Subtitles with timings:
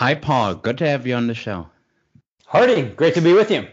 [0.00, 0.54] Hi, Paul.
[0.54, 1.68] Good to have you on the show.
[2.46, 3.66] Hardy, great to be with you.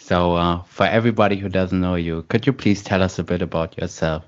[0.00, 3.40] So, uh, for everybody who doesn't know you, could you please tell us a bit
[3.40, 4.24] about yourself?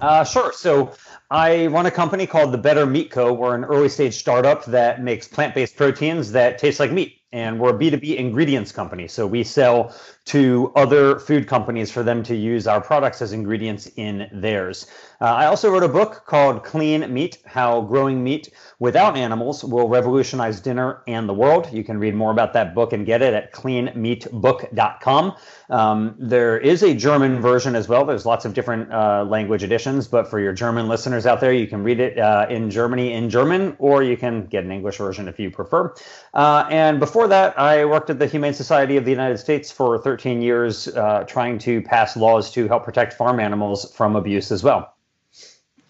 [0.00, 0.52] Uh, sure.
[0.52, 0.92] So,
[1.30, 3.32] I run a company called The Better Meat Co.
[3.32, 7.20] We're an early stage startup that makes plant based proteins that taste like meat.
[7.30, 9.06] And we're a B2B ingredients company.
[9.06, 9.94] So, we sell
[10.26, 14.86] to other food companies for them to use our products as ingredients in theirs.
[15.20, 18.50] Uh, I also wrote a book called Clean Meat How Growing Meat
[18.80, 21.68] Without Animals Will Revolutionize Dinner and the World.
[21.72, 25.36] You can read more about that book and get it at cleanmeatbook.com.
[25.70, 28.04] Um, there is a German version as well.
[28.04, 31.66] There's lots of different uh, language editions, but for your German listeners out there, you
[31.66, 35.28] can read it uh, in Germany in German, or you can get an English version
[35.28, 35.94] if you prefer.
[36.34, 39.98] Uh, and before that, I worked at the Humane Society of the United States for
[39.98, 44.62] 13 years, uh, trying to pass laws to help protect farm animals from abuse as
[44.62, 44.94] well.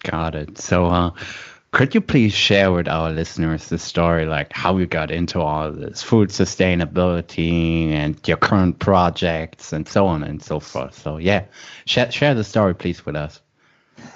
[0.03, 0.57] Got it.
[0.57, 1.11] So, uh,
[1.71, 5.71] could you please share with our listeners the story, like how you got into all
[5.71, 10.97] this food sustainability and your current projects and so on and so forth?
[10.97, 11.45] So, yeah,
[11.85, 13.41] share, share the story, please, with us.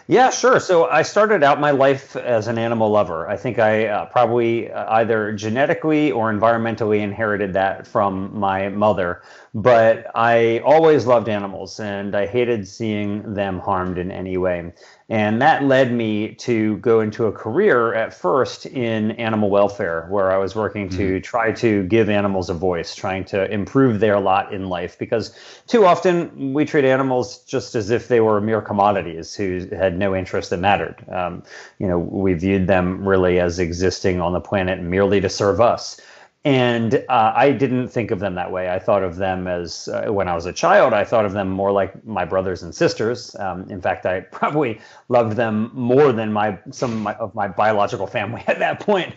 [0.08, 0.60] Yeah, sure.
[0.60, 3.28] So I started out my life as an animal lover.
[3.30, 9.22] I think I uh, probably uh, either genetically or environmentally inherited that from my mother.
[9.54, 14.74] But I always loved animals and I hated seeing them harmed in any way.
[15.12, 20.32] And that led me to go into a career at first in animal welfare, where
[20.32, 21.22] I was working to mm-hmm.
[21.22, 24.98] try to give animals a voice, trying to improve their lot in life.
[24.98, 25.36] Because
[25.68, 30.16] too often we treat animals just as if they were mere commodities who had no
[30.16, 31.04] interest that mattered.
[31.10, 31.44] Um,
[31.78, 36.00] you know, we viewed them really as existing on the planet merely to serve us.
[36.44, 38.68] And uh, I didn't think of them that way.
[38.70, 41.50] I thought of them as, uh, when I was a child, I thought of them
[41.50, 43.36] more like my brothers and sisters.
[43.36, 47.48] Um, in fact, I probably loved them more than my some of my, of my
[47.48, 49.16] biological family at that point.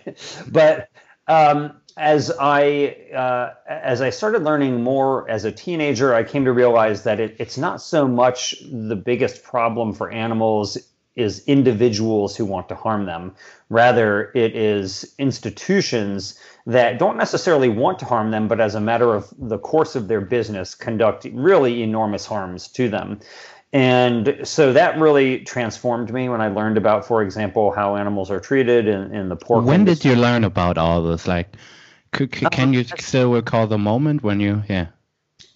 [0.52, 0.90] but
[1.26, 6.52] um, as I uh, as I started learning more as a teenager, I came to
[6.52, 10.76] realize that it, it's not so much the biggest problem for animals
[11.16, 13.34] is individuals who want to harm them.
[13.68, 19.14] Rather, it is institutions that don't necessarily want to harm them, but as a matter
[19.14, 23.20] of the course of their business, conduct really enormous harms to them.
[23.72, 28.38] And so that really transformed me when I learned about, for example, how animals are
[28.38, 29.64] treated in, in the pork.
[29.64, 30.10] When industry.
[30.10, 31.26] did you learn about all this?
[31.26, 31.56] Like,
[32.12, 34.86] could, can uh, you still recall the moment when you, yeah?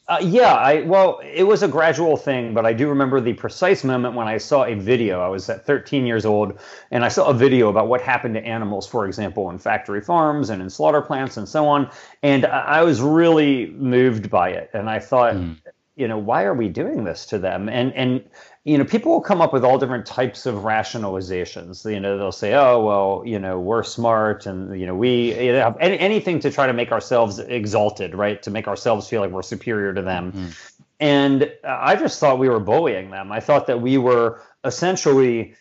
[0.08, 3.84] Uh, yeah, I well, it was a gradual thing, but I do remember the precise
[3.84, 5.20] moment when I saw a video.
[5.20, 6.58] I was at 13 years old,
[6.90, 10.48] and I saw a video about what happened to animals, for example, in factory farms
[10.48, 11.90] and in slaughter plants and so on.
[12.22, 15.56] And I was really moved by it, and I thought, mm.
[15.94, 17.68] you know, why are we doing this to them?
[17.68, 18.24] And and
[18.64, 21.90] you know, people will come up with all different types of rationalizations.
[21.90, 25.52] You know, they'll say, "Oh, well, you know, we're smart, and you know, we you
[25.52, 28.42] know, any, anything to try to make ourselves exalted, right?
[28.42, 30.48] To make ourselves feel like we're superior to them." Mm-hmm.
[31.00, 33.30] And I just thought we were bullying them.
[33.30, 35.54] I thought that we were essentially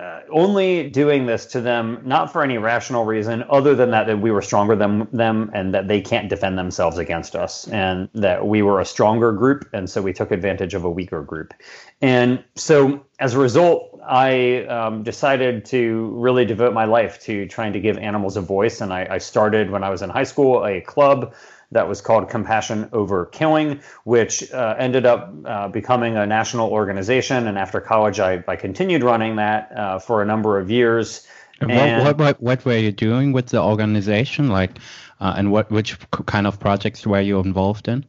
[0.00, 4.18] uh, only doing this to them not for any rational reason other than that, that
[4.18, 8.46] we were stronger than them and that they can't defend themselves against us and that
[8.46, 9.68] we were a stronger group.
[9.74, 11.52] And so we took advantage of a weaker group.
[12.00, 17.72] And so as a result i um, decided to really devote my life to trying
[17.74, 18.80] to give animals a voice.
[18.80, 21.34] And I, I started when i was in high school a club
[21.72, 27.46] that was called Compassion Over Killing, which uh, ended up uh, becoming a national organization.
[27.46, 31.26] And after college, I, I continued running that uh, for a number of years.
[31.60, 34.48] And what, what, what, were you doing with the organization?
[34.48, 34.78] Like,
[35.20, 38.06] uh, and what which kind of projects were you involved in?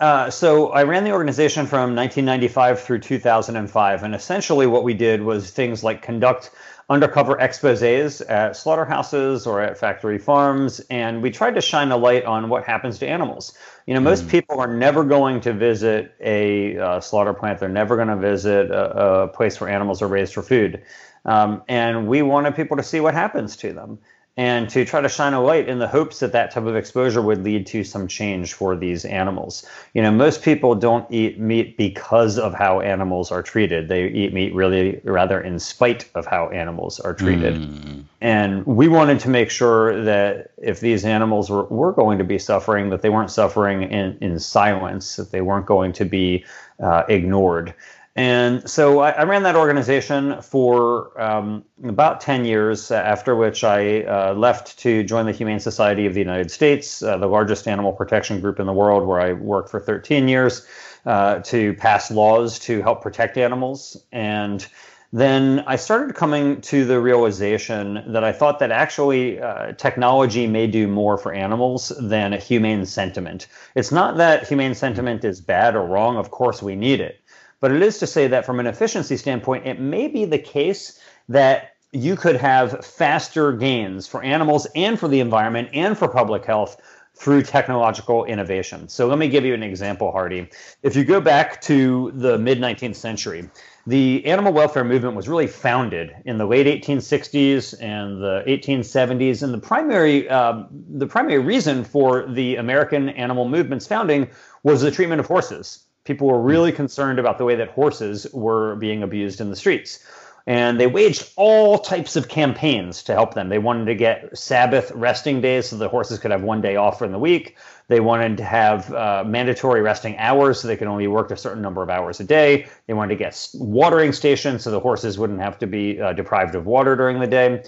[0.00, 5.22] Uh, so I ran the organization from 1995 through 2005, and essentially what we did
[5.22, 6.50] was things like conduct
[6.88, 12.24] undercover exposés at slaughterhouses or at factory farms, and we tried to shine a light
[12.24, 13.52] on what happens to animals.
[13.86, 14.30] You know, most mm.
[14.30, 17.60] people are never going to visit a uh, slaughter plant.
[17.60, 20.82] They're never going to visit a, a, place where animals are raised for food.
[21.26, 23.98] Um, and we wanted people to see what happens to them
[24.38, 27.20] and to try to shine a light in the hopes that that type of exposure
[27.20, 29.66] would lead to some change for these animals.
[29.94, 33.88] You know, most people don't eat meat because of how animals are treated.
[33.88, 37.54] They eat meat really rather in spite of how animals are treated.
[37.56, 38.04] Mm.
[38.20, 42.38] And we wanted to make sure that if these animals were, were going to be
[42.38, 46.44] suffering, that they weren't suffering in, in silence, that they weren't going to be
[46.80, 47.74] uh, ignored.
[48.18, 54.02] And so I, I, ran that organization for um, about 10 years, after which I
[54.02, 57.92] uh, left to join the Humane Society of the United States, uh, the largest animal
[57.92, 60.66] protection group in the world, where I worked for 13 years
[61.06, 63.96] uh, to pass laws to help protect animals.
[64.10, 64.66] And
[65.12, 70.66] then I started coming to the realization that I thought that actually uh, technology may
[70.66, 73.46] do more for animals than a humane sentiment.
[73.76, 77.20] It's not that humane sentiment is bad or wrong, of course, we need it.
[77.60, 81.00] But it is to say that from an efficiency standpoint, it may be the case
[81.28, 86.44] that you could have faster gains for animals and for the environment and for public
[86.44, 86.80] health
[87.18, 88.88] through technological innovation.
[88.88, 90.48] So let me give you an example, Hardy.
[90.84, 93.50] If you go back to the mid 19th century,
[93.88, 99.52] the animal welfare movement was really founded in the late 1860s and the 1870s, and
[99.52, 104.28] the primary uh, the primary reason for the American animal movement's founding
[104.62, 105.87] was the treatment of horses.
[106.08, 110.02] People were really concerned about the way that horses were being abused in the streets.
[110.46, 113.50] And they waged all types of campaigns to help them.
[113.50, 117.02] They wanted to get Sabbath resting days so the horses could have one day off
[117.02, 117.58] in the week.
[117.88, 121.60] They wanted to have uh, mandatory resting hours so they could only work a certain
[121.60, 122.68] number of hours a day.
[122.86, 126.54] They wanted to get watering stations so the horses wouldn't have to be uh, deprived
[126.54, 127.64] of water during the day.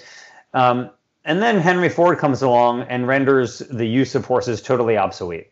[0.54, 0.88] Um,
[1.26, 5.48] and then Henry Ford comes along and renders the use of horses totally obsolete.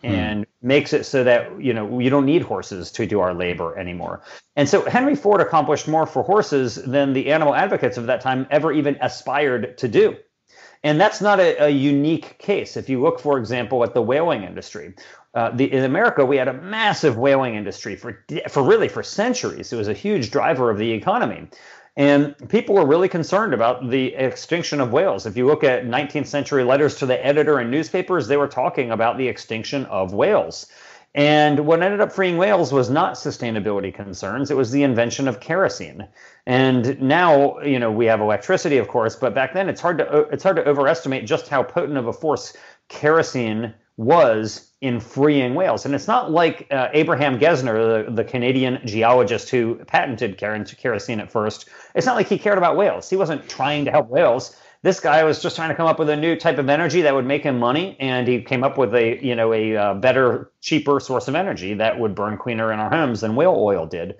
[0.00, 0.06] Hmm.
[0.06, 3.78] and makes it so that you know you don't need horses to do our labor
[3.78, 4.22] anymore.
[4.56, 8.46] And so Henry Ford accomplished more for horses than the animal advocates of that time
[8.50, 10.16] ever even aspired to do.
[10.82, 12.76] And that's not a, a unique case.
[12.76, 14.94] If you look, for example, at the whaling industry,
[15.34, 19.72] uh, the, in America we had a massive whaling industry for for really for centuries.
[19.72, 21.48] It was a huge driver of the economy.
[22.00, 25.26] And people were really concerned about the extinction of whales.
[25.26, 28.90] If you look at 19th century letters to the editor in newspapers, they were talking
[28.90, 30.66] about the extinction of whales.
[31.14, 35.40] And what ended up freeing whales was not sustainability concerns, it was the invention of
[35.40, 36.08] kerosene.
[36.46, 40.20] And now, you know, we have electricity, of course, but back then it's hard to
[40.32, 42.56] it's hard to overestimate just how potent of a force
[42.88, 45.84] kerosene was in freeing whales.
[45.84, 51.30] And it's not like uh, Abraham Gesner, the, the Canadian geologist who patented kerosene at
[51.30, 51.68] first.
[51.94, 53.10] It's not like he cared about whales.
[53.10, 54.56] He wasn't trying to help whales.
[54.82, 57.14] This guy was just trying to come up with a new type of energy that
[57.14, 60.50] would make him money, and he came up with a you know a uh, better,
[60.62, 64.16] cheaper source of energy that would burn cleaner in our homes than whale oil did.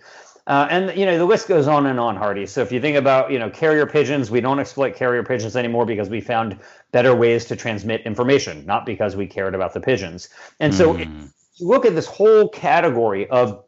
[0.47, 2.47] Uh, and you know the list goes on and on, Hardy.
[2.47, 5.87] So if you think about you know carrier pigeons, we don't exploit carrier pigeons anymore
[5.87, 6.59] because we found
[6.93, 10.29] better ways to transmit information, not because we cared about the pigeons.
[10.59, 11.31] And so mm.
[11.57, 13.65] you look at this whole category of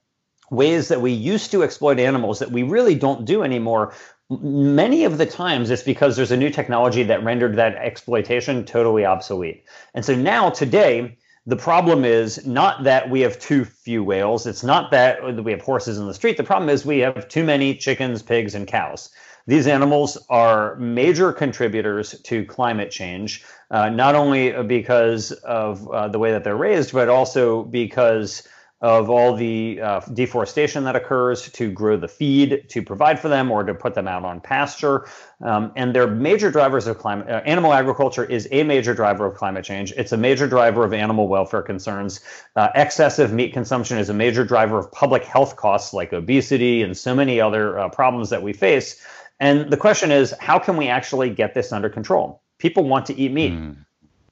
[0.50, 3.94] ways that we used to exploit animals that we really don't do anymore.
[4.28, 9.04] Many of the times it's because there's a new technology that rendered that exploitation totally
[9.04, 9.64] obsolete.
[9.94, 14.46] And so now, today, the problem is not that we have too few whales.
[14.46, 16.36] It's not that we have horses in the street.
[16.36, 19.10] The problem is we have too many chickens, pigs, and cows.
[19.48, 26.18] These animals are major contributors to climate change, uh, not only because of uh, the
[26.20, 28.46] way that they're raised, but also because
[28.82, 33.48] of all the uh, deforestation that occurs to grow the feed to provide for them
[33.48, 35.06] or to put them out on pasture.
[35.40, 37.28] Um, and they're major drivers of climate.
[37.28, 39.92] Uh, animal agriculture is a major driver of climate change.
[39.92, 42.20] It's a major driver of animal welfare concerns.
[42.56, 46.96] Uh, excessive meat consumption is a major driver of public health costs like obesity and
[46.96, 49.00] so many other uh, problems that we face.
[49.38, 52.42] And the question is, how can we actually get this under control?
[52.58, 53.52] People want to eat meat.
[53.52, 53.76] Mm.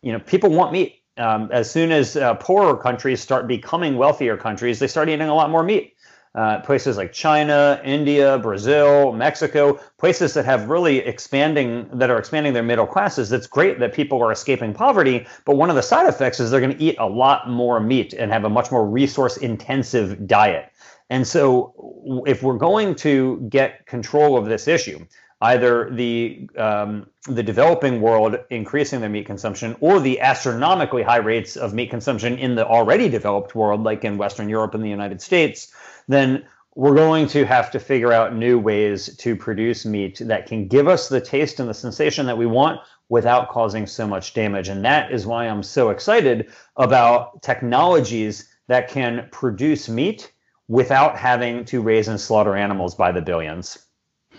[0.03, 4.37] You know, people want meat um, as soon as uh, poorer countries start becoming wealthier
[4.37, 5.97] countries, they start eating a lot more meat.
[6.33, 12.53] Uh, places like China, India, Brazil, Mexico, places that have really expanding that are expanding
[12.53, 13.33] their middle classes.
[13.33, 16.61] It's great that people are escaping poverty, but one of the side effects is they're
[16.61, 20.71] going to eat a lot more meat and have a much more resource intensive diet.
[21.11, 25.05] And so, if we're going to get control of this issue,
[25.43, 31.57] either the um, the developing world increasing their meat consumption or the astronomically high rates
[31.57, 35.21] of meat consumption in the already developed world, like in Western Europe and the United
[35.21, 35.73] States,
[36.09, 36.45] then
[36.75, 40.89] we're going to have to figure out new ways to produce meat that can give
[40.89, 44.69] us the taste and the sensation that we want without causing so much damage.
[44.69, 50.33] And that is why I'm so excited about technologies that can produce meat
[50.69, 53.90] without having to raise and slaughter animals by the billions.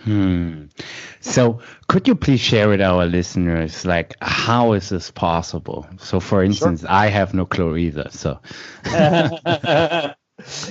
[0.04, 0.64] Hmm.
[1.20, 5.86] So, could you please share with our listeners, like, how is this possible?
[5.98, 6.90] So, for instance, sure.
[6.90, 8.08] I have no clue either.
[8.10, 8.40] So,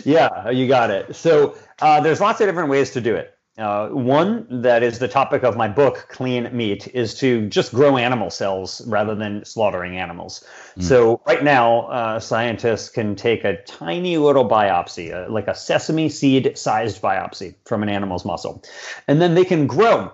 [0.03, 1.15] yeah, you got it.
[1.15, 3.33] So, uh, there's lots of different ways to do it.
[3.57, 7.97] Uh, one that is the topic of my book, Clean Meat, is to just grow
[7.97, 10.45] animal cells rather than slaughtering animals.
[10.77, 10.83] Mm.
[10.83, 16.07] So, right now, uh, scientists can take a tiny little biopsy, uh, like a sesame
[16.07, 18.63] seed sized biopsy from an animal's muscle,
[19.09, 20.13] and then they can grow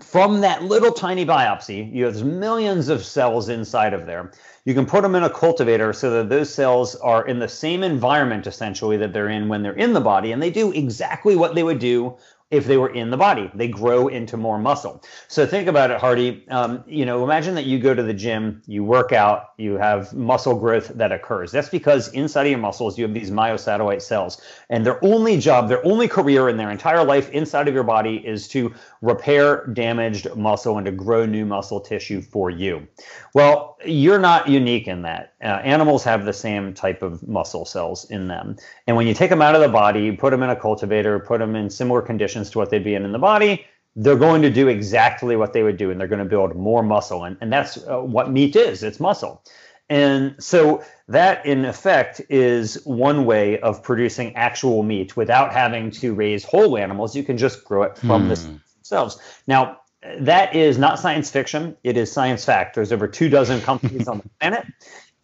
[0.00, 1.92] from that little tiny biopsy.
[1.92, 4.32] You have millions of cells inside of there.
[4.64, 7.82] You can put them in a cultivator so that those cells are in the same
[7.82, 11.54] environment essentially that they're in when they're in the body, and they do exactly what
[11.54, 12.16] they would do
[12.52, 13.50] if they were in the body.
[13.54, 15.02] They grow into more muscle.
[15.26, 16.44] So think about it, Hardy.
[16.50, 20.12] Um, you know, imagine that you go to the gym, you work out, you have
[20.12, 21.50] muscle growth that occurs.
[21.50, 24.42] That's because inside of your muscles, you have these myosatellite cells.
[24.68, 28.16] And their only job, their only career in their entire life inside of your body
[28.16, 32.86] is to repair damaged muscle and to grow new muscle tissue for you.
[33.32, 35.32] Well, you're not unique in that.
[35.42, 38.56] Uh, animals have the same type of muscle cells in them.
[38.86, 41.18] And when you take them out of the body, you put them in a cultivator,
[41.18, 43.64] put them in similar conditions to what they'd be in in the body,
[43.96, 46.82] they're going to do exactly what they would do and they're going to build more
[46.82, 47.24] muscle.
[47.24, 49.42] And, and that's uh, what meat is it's muscle.
[49.88, 56.14] And so that, in effect, is one way of producing actual meat without having to
[56.14, 57.14] raise whole animals.
[57.14, 58.28] You can just grow it from hmm.
[58.28, 59.20] the cells.
[59.46, 59.80] Now,
[60.18, 61.76] that is not science fiction.
[61.84, 62.74] It is science fact.
[62.74, 64.66] There's over two dozen companies on the planet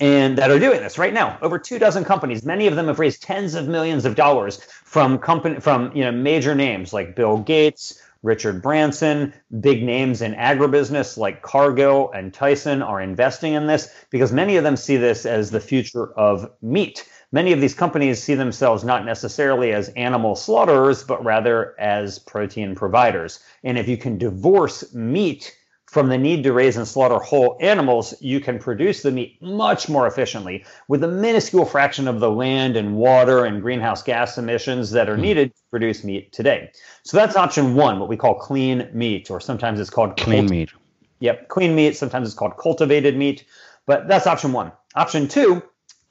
[0.00, 1.38] and that are doing this right now.
[1.42, 2.44] Over two dozen companies.
[2.44, 6.12] Many of them have raised tens of millions of dollars from company from you know
[6.12, 12.82] major names like Bill Gates, Richard Branson, big names in agribusiness like Cargill and Tyson
[12.82, 17.04] are investing in this because many of them see this as the future of meat
[17.32, 22.74] many of these companies see themselves not necessarily as animal slaughterers, but rather as protein
[22.74, 23.40] providers.
[23.64, 25.56] And if you can divorce meat
[25.90, 29.88] from the need to raise and slaughter whole animals, you can produce the meat much
[29.88, 34.90] more efficiently with a minuscule fraction of the land and water and greenhouse gas emissions
[34.90, 35.22] that are hmm.
[35.22, 36.70] needed to produce meat today.
[37.02, 40.50] So that's option one, what we call clean meat, or sometimes it's called clean culti-
[40.50, 40.70] meat.
[41.20, 41.96] Yep, clean meat.
[41.96, 43.44] Sometimes it's called cultivated meat,
[43.86, 44.70] but that's option one.
[44.94, 45.62] Option two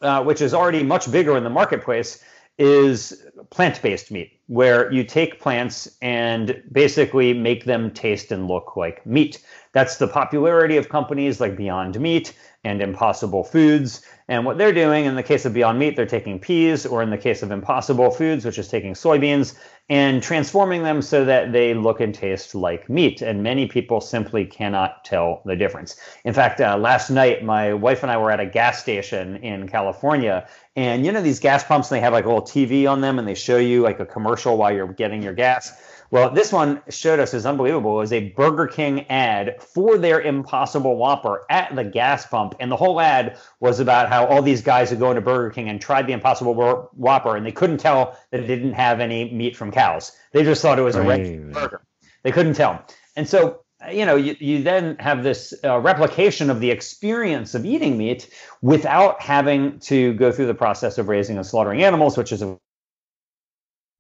[0.01, 2.23] uh, which is already much bigger in the marketplace,
[2.57, 8.75] is plant based meat, where you take plants and basically make them taste and look
[8.75, 9.43] like meat.
[9.77, 14.01] That's the popularity of companies like Beyond Meat and Impossible Foods.
[14.27, 17.11] And what they're doing in the case of Beyond Meat, they're taking peas, or in
[17.11, 19.55] the case of Impossible Foods, which is taking soybeans,
[19.87, 23.21] and transforming them so that they look and taste like meat.
[23.21, 25.95] And many people simply cannot tell the difference.
[26.25, 29.69] In fact, uh, last night, my wife and I were at a gas station in
[29.69, 30.47] California.
[30.75, 33.27] And you know, these gas pumps, they have like a little TV on them and
[33.27, 35.71] they show you like a commercial while you're getting your gas.
[36.09, 37.97] Well, this one showed us is unbelievable.
[37.97, 42.71] It was a Burger King ad for their Impossible Whopper at the gas pump, and
[42.71, 45.81] the whole ad was about how all these guys would go into Burger King and
[45.81, 49.71] tried the Impossible Whopper, and they couldn't tell that it didn't have any meat from
[49.71, 50.13] cows.
[50.31, 51.81] They just thought it was a regular burger.
[52.23, 52.85] They couldn't tell,
[53.15, 53.61] and so
[53.91, 58.29] you know, you, you then have this uh, replication of the experience of eating meat
[58.61, 62.57] without having to go through the process of raising and slaughtering animals, which is a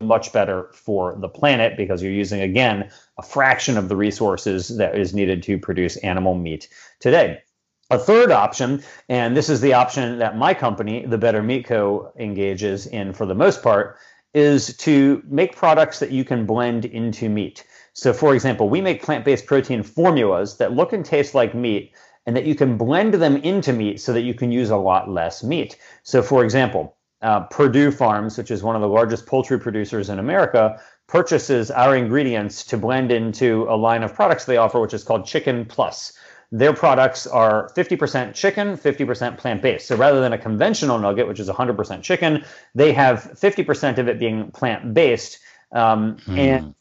[0.01, 4.97] much better for the planet because you're using again a fraction of the resources that
[4.97, 7.41] is needed to produce animal meat today.
[7.89, 12.11] A third option, and this is the option that my company, the Better Meat Co.,
[12.19, 13.97] engages in for the most part,
[14.33, 17.65] is to make products that you can blend into meat.
[17.93, 21.93] So, for example, we make plant based protein formulas that look and taste like meat
[22.25, 25.09] and that you can blend them into meat so that you can use a lot
[25.09, 25.77] less meat.
[26.03, 30.19] So, for example, uh, Perdue Farms, which is one of the largest poultry producers in
[30.19, 35.03] America, purchases our ingredients to blend into a line of products they offer, which is
[35.03, 36.13] called Chicken Plus.
[36.51, 39.87] Their products are 50% chicken, 50% plant based.
[39.87, 44.17] So rather than a conventional nugget, which is 100% chicken, they have 50% of it
[44.17, 45.39] being plant based.
[45.73, 46.37] Um, mm.
[46.37, 46.75] And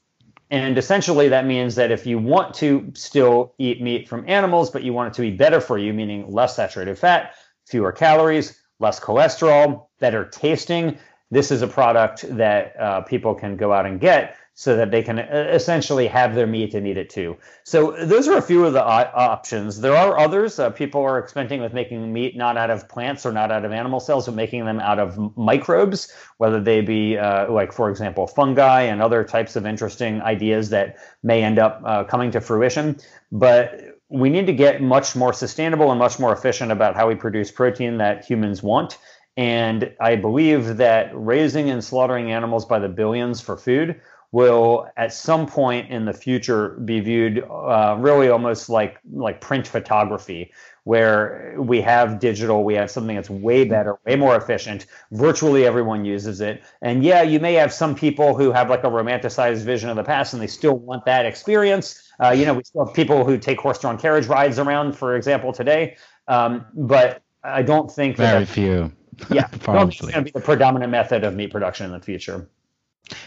[0.49, 4.85] and essentially, that means that if you want to still eat meat from animals, but
[4.85, 7.35] you want it to be better for you, meaning less saturated fat,
[7.67, 10.99] fewer calories, less cholesterol, better tasting.
[11.31, 15.03] This is a product that uh, people can go out and get so that they
[15.03, 17.37] can uh, essentially have their meat and eat it too.
[17.63, 19.83] So those are a few of the options.
[19.83, 20.59] There are others.
[20.59, 23.73] Uh, people are experimenting with making meat not out of plants or not out of
[23.73, 28.27] animal cells, but making them out of microbes, whether they be uh, like, for example,
[28.27, 32.97] fungi and other types of interesting ideas that may end up uh, coming to fruition.
[33.31, 37.15] But we need to get much more sustainable and much more efficient about how we
[37.15, 38.97] produce protein that humans want.
[39.37, 44.01] And I believe that raising and slaughtering animals by the billions for food
[44.33, 49.67] will at some point in the future be viewed uh, really almost like like print
[49.67, 50.53] photography
[50.83, 56.05] where we have digital we have something that's way better way more efficient virtually everyone
[56.05, 59.89] uses it and yeah you may have some people who have like a romanticized vision
[59.89, 62.95] of the past and they still want that experience uh, you know, we still have
[62.95, 65.97] people who take horse-drawn carriage rides around, for example, today.
[66.29, 68.93] Um, but I don't think very that, few.
[69.31, 72.49] Yeah, it's going to be the predominant method of meat production in the future.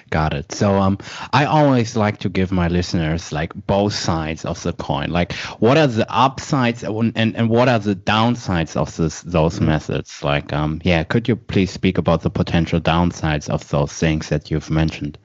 [0.10, 0.52] Got it.
[0.52, 0.98] So um,
[1.32, 5.10] I always like to give my listeners like both sides of the coin.
[5.10, 9.68] Like, what are the upsides and and what are the downsides of this those mm-hmm.
[9.68, 10.24] methods?
[10.24, 14.52] Like, um, yeah, could you please speak about the potential downsides of those things that
[14.52, 15.18] you've mentioned?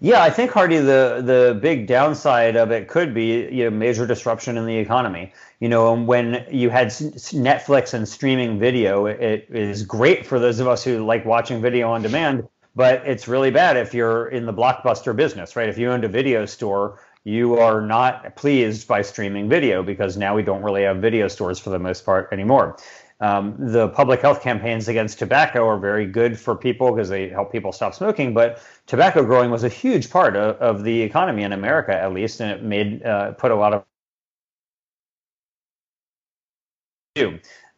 [0.00, 4.06] Yeah, I think Hardy, the the big downside of it could be you know major
[4.06, 5.32] disruption in the economy.
[5.60, 10.68] You know, when you had Netflix and streaming video, it is great for those of
[10.68, 12.46] us who like watching video on demand.
[12.74, 15.66] But it's really bad if you're in the blockbuster business, right?
[15.66, 20.36] If you owned a video store, you are not pleased by streaming video because now
[20.36, 22.76] we don't really have video stores for the most part anymore.
[23.20, 27.50] Um, the public health campaigns against tobacco are very good for people because they help
[27.50, 28.34] people stop smoking.
[28.34, 32.40] But tobacco growing was a huge part of, of the economy in America, at least,
[32.40, 33.84] and it made uh, put a lot of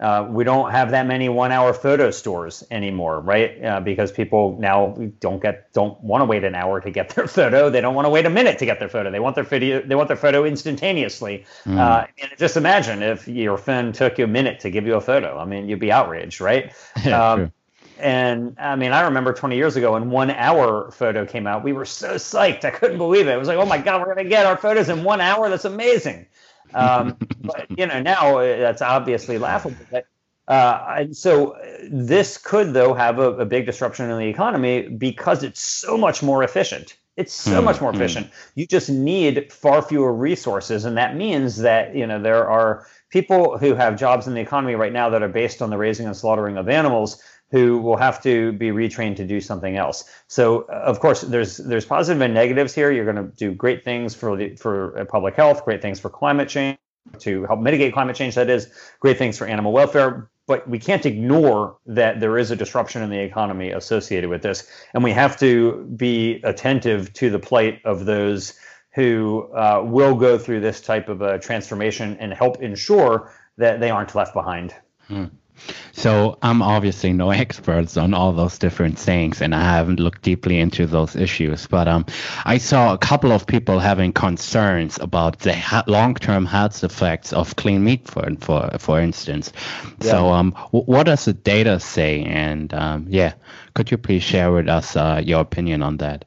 [0.01, 3.65] uh, we don't have that many one-hour photo stores anymore, right?
[3.65, 7.27] Uh, because people now don't get don't want to wait an hour to get their
[7.39, 7.69] photo.
[7.69, 9.11] They don't want to wait a minute to get their photo.
[9.11, 9.83] They want their video.
[9.83, 11.45] They want their photo instantaneously.
[11.65, 11.79] Mm.
[11.79, 15.01] Uh, and just imagine if your phone took you a minute to give you a
[15.01, 15.37] photo.
[15.37, 16.73] I mean, you'd be outraged, right?
[17.13, 17.53] um,
[17.99, 21.73] and I mean, I remember 20 years ago when one hour photo came out, we
[21.73, 22.65] were so psyched.
[22.65, 23.33] I couldn't believe it.
[23.33, 25.51] It was like, oh my God, we're going to get our photos in one hour.
[25.51, 26.27] That's amazing.
[26.75, 29.77] Um, but you know, now uh, that's obviously laughable.
[29.91, 30.07] But,
[30.49, 31.57] uh, and so
[31.91, 36.23] this could, though, have a, a, big disruption in the economy because it's so much
[36.23, 36.97] more efficient.
[37.19, 38.29] It's so mm, much more efficient.
[38.29, 38.33] Mm.
[38.55, 43.59] You just need far fewer resources, and that means that you know there are people
[43.59, 46.17] who have jobs in the economy right now that are based on the raising and
[46.17, 50.05] slaughtering of animals who will have to be retrained to do something else.
[50.27, 52.91] So, of course, there's there's positive and negatives here.
[52.91, 56.49] You're going to do great things for the for public health, great things for climate
[56.49, 56.79] change
[57.21, 58.35] to help mitigate climate change.
[58.35, 60.31] That is great things for animal welfare.
[60.47, 64.67] But we can't ignore that there is a disruption in the economy associated with this,
[64.95, 68.55] and we have to be attentive to the plight of those
[68.95, 73.91] who uh, will go through this type of a transformation and help ensure that they
[73.91, 74.75] aren't left behind.
[75.07, 75.27] Hmm.
[75.93, 80.59] So I'm obviously no experts on all those different things, and I haven't looked deeply
[80.59, 81.67] into those issues.
[81.67, 82.07] But um,
[82.45, 87.57] I saw a couple of people having concerns about the ha- long-term health effects of
[87.57, 89.53] clean meat, for for for instance.
[90.01, 90.11] Yeah.
[90.11, 92.23] So um, w- what does the data say?
[92.25, 93.35] And um, yeah,
[93.75, 96.25] could you please share with us uh, your opinion on that?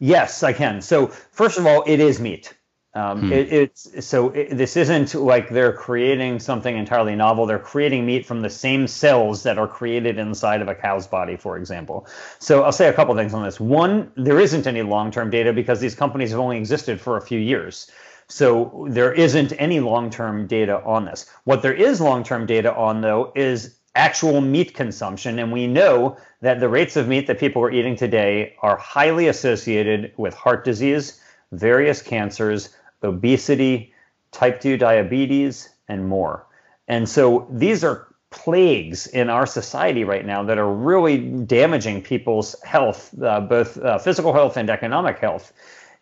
[0.00, 0.80] Yes, I can.
[0.80, 2.54] So first of all, it is meat.
[2.98, 3.32] Um, hmm.
[3.32, 7.46] it, it's so it, this isn't like they're creating something entirely novel.
[7.46, 11.36] They're creating meat from the same cells that are created inside of a cow's body,
[11.36, 12.08] for example.
[12.40, 13.60] So I'll say a couple things on this.
[13.60, 17.38] One, there isn't any long-term data because these companies have only existed for a few
[17.38, 17.88] years.
[18.26, 21.30] So there isn't any long-term data on this.
[21.44, 25.38] What there is long-term data on, though, is actual meat consumption.
[25.38, 29.28] And we know that the rates of meat that people are eating today are highly
[29.28, 31.20] associated with heart disease,
[31.52, 33.92] various cancers, obesity,
[34.32, 36.46] type 2 diabetes, and more.
[36.86, 42.60] And so these are plagues in our society right now that are really damaging people's
[42.62, 45.52] health, uh, both uh, physical health and economic health.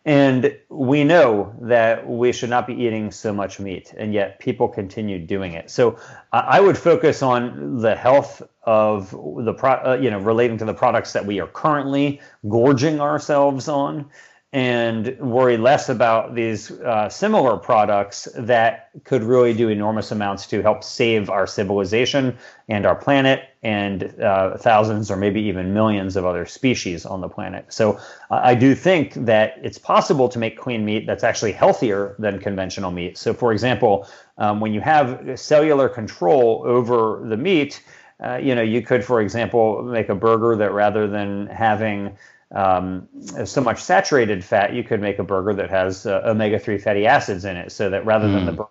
[0.05, 4.69] And we know that we should not be eating so much meat, and yet people
[4.69, 5.69] continue doing it.
[5.69, 5.99] So
[6.31, 10.73] I would focus on the health of the pro, uh, you know, relating to the
[10.73, 14.09] products that we are currently gorging ourselves on,
[14.53, 20.61] and worry less about these uh, similar products that could really do enormous amounts to
[20.61, 22.37] help save our civilization
[22.69, 27.27] and our planet and uh, thousands or maybe even millions of other species on the
[27.27, 27.65] planet.
[27.67, 27.99] So
[28.31, 32.39] uh, I do think that it's possible to make clean meat that's actually healthier than
[32.39, 33.17] conventional meat.
[33.17, 34.07] So, for example,
[34.37, 37.83] um, when you have cellular control over the meat,
[38.23, 42.17] uh, you know, you could, for example, make a burger that rather than having
[42.55, 43.07] um,
[43.45, 47.43] so much saturated fat, you could make a burger that has uh, omega-3 fatty acids
[47.45, 48.33] in it, so that rather mm.
[48.35, 48.61] than the hmm.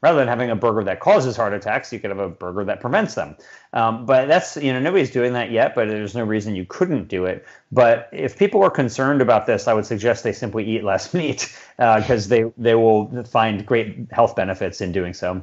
[0.00, 2.80] rather than having a burger that causes heart attacks, you could have a burger that
[2.80, 3.36] prevents them.
[3.72, 7.08] Um, but that's you know nobody's doing that yet, but there's no reason you couldn't
[7.08, 7.44] do it.
[7.72, 11.52] But if people are concerned about this, I would suggest they simply eat less meat
[11.76, 15.42] because uh, they they will find great health benefits in doing so.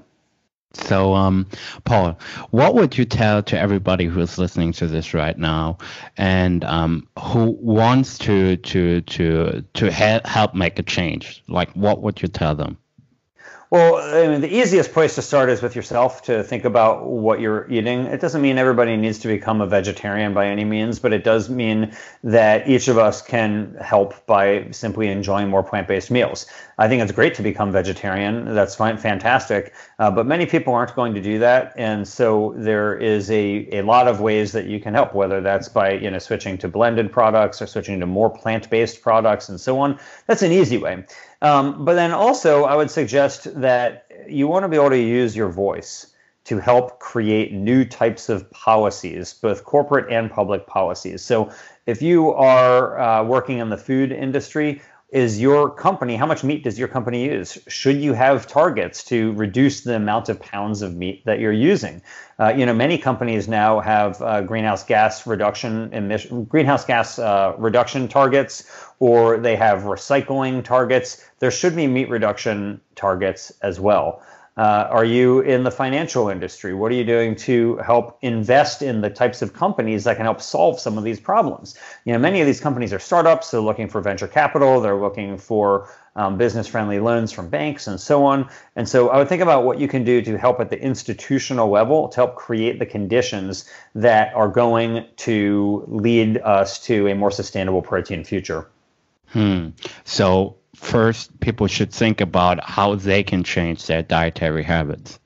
[0.76, 1.48] So, um,
[1.86, 2.18] Paul,
[2.50, 5.78] what would you tell to everybody who is listening to this right now,
[6.18, 11.44] and um, who wants to to to to help make a change?
[11.48, 12.78] Like, what would you tell them?
[13.74, 17.40] Well, I mean, the easiest place to start is with yourself to think about what
[17.40, 18.06] you're eating.
[18.06, 21.50] It doesn't mean everybody needs to become a vegetarian by any means, but it does
[21.50, 21.92] mean
[22.24, 26.46] that each of us can help by simply enjoying more plant based meals.
[26.78, 28.54] I think it's great to become vegetarian.
[28.54, 29.74] That's fine, fantastic.
[29.98, 31.74] Uh, but many people aren't going to do that.
[31.76, 35.68] And so there is a, a lot of ways that you can help, whether that's
[35.68, 39.60] by you know switching to blended products or switching to more plant based products and
[39.60, 39.98] so on.
[40.28, 41.06] That's an easy way.
[41.44, 45.36] Um, but then also, I would suggest that you want to be able to use
[45.36, 46.08] your voice.
[46.46, 51.22] to help create new types of policies, both corporate and public policies.
[51.22, 51.50] So,
[51.86, 54.82] if you are uh, working in the food industry,
[55.14, 57.60] is your company how much meat does your company use?
[57.68, 62.02] Should you have targets to reduce the amount of pounds of meat that you're using?
[62.40, 67.54] Uh, you know many companies now have uh, greenhouse gas reduction emission greenhouse gas uh,
[67.60, 68.68] reduction targets
[69.00, 71.24] or they have recycling targets.
[71.38, 74.24] There should be meat reduction targets as well
[74.56, 76.74] uh, are you in the financial industry?
[76.74, 80.42] What are you doing to help invest in the types of companies that can help
[80.42, 81.76] solve some of these problems?
[82.06, 83.50] You know, many of these companies are startups.
[83.50, 84.80] They're looking for venture capital.
[84.80, 88.48] They're looking for um, business-friendly loans from banks and so on.
[88.76, 91.72] And so I would think about what you can do to help at the institutional
[91.72, 97.32] level to help create the conditions that are going to lead us to a more
[97.32, 98.68] sustainable protein future.
[99.30, 99.70] Hmm.
[100.04, 105.20] So first people should think about how they can change their dietary habits?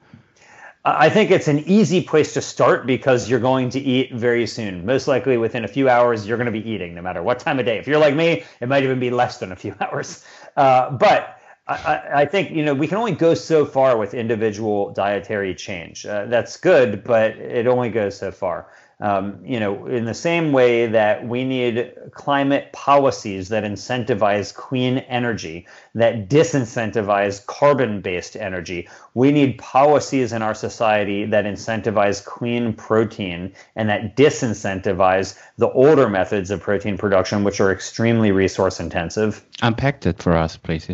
[0.86, 4.86] I think it's an easy place to start because you're going to eat very soon.
[4.86, 7.60] Most likely within a few hours, you're going to be eating no matter what time
[7.60, 7.78] of day.
[7.78, 10.24] If you're like me, it might even be less than a few hours.
[10.56, 14.94] Uh, but I, I, think you know we can only go so far with individual
[14.94, 16.06] dietary change.
[16.06, 18.68] Uh, that's good, but it only goes so far.
[19.00, 24.98] Um, you know, in the same way that we need climate policies that incentivize clean
[24.98, 32.74] energy, that disincentivize carbon based energy, we need policies in our society that incentivize clean
[32.74, 39.46] protein and that disincentivize the older methods of protein production, which are extremely resource intensive.
[39.62, 40.90] Unpack that for us, please.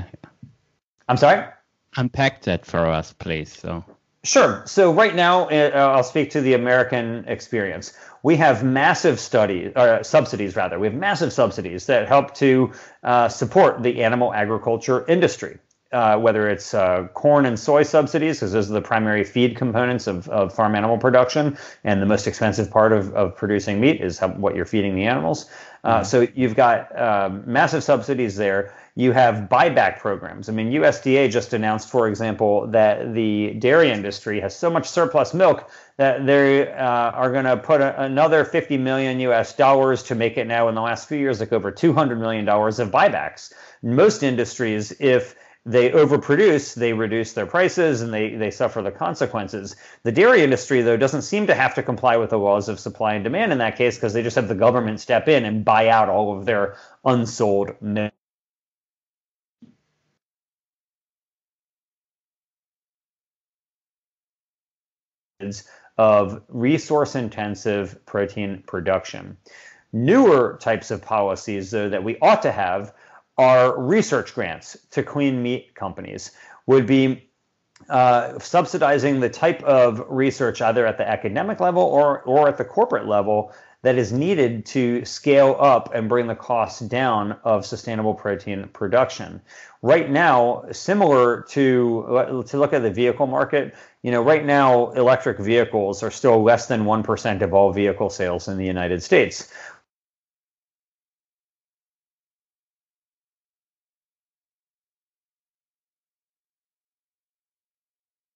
[1.08, 1.46] I'm sorry?
[1.96, 3.58] Unpack that for us, please.
[3.58, 3.86] So.
[4.26, 4.64] Sure.
[4.66, 7.94] So right now, uh, I'll speak to the American experience.
[8.24, 10.80] We have massive studies, uh, subsidies rather.
[10.80, 12.72] We have massive subsidies that help to
[13.04, 15.60] uh, support the animal agriculture industry.
[15.92, 20.08] Uh, whether it's uh, corn and soy subsidies, because those are the primary feed components
[20.08, 24.18] of, of farm animal production, and the most expensive part of, of producing meat is
[24.18, 25.48] how, what you're feeding the animals.
[25.84, 26.06] Uh, mm-hmm.
[26.06, 26.90] So you've got
[27.46, 28.74] massive subsidies there.
[28.95, 30.49] You have buyback programs.
[30.49, 35.34] I mean, USDA just announced, for example, that the dairy industry has so much surplus
[35.34, 40.15] milk that they uh, are going to put a, another 50 million US dollars to
[40.15, 43.51] make it now in the last few years like over 200 million dollars of buybacks.
[43.82, 49.75] Most industries, if they overproduce, they reduce their prices, and they, they suffer the consequences.
[50.03, 53.13] The dairy industry, though, doesn't seem to have to comply with the laws of supply
[53.13, 55.88] and demand in that case because they just have the government step in and buy
[55.88, 56.75] out all of their
[57.06, 58.13] unsold milk.
[65.97, 69.38] Of resource intensive protein production.
[69.91, 72.93] Newer types of policies, though, that we ought to have
[73.38, 76.32] are research grants to clean meat companies,
[76.65, 77.29] would be
[77.89, 82.65] uh, subsidizing the type of research either at the academic level or, or at the
[82.65, 83.53] corporate level
[83.84, 89.41] that is needed to scale up and bring the costs down of sustainable protein production.
[89.82, 95.38] Right now, similar to to look at the vehicle market, you know, right now electric
[95.39, 99.52] vehicles are still less than 1% of all vehicle sales in the United States.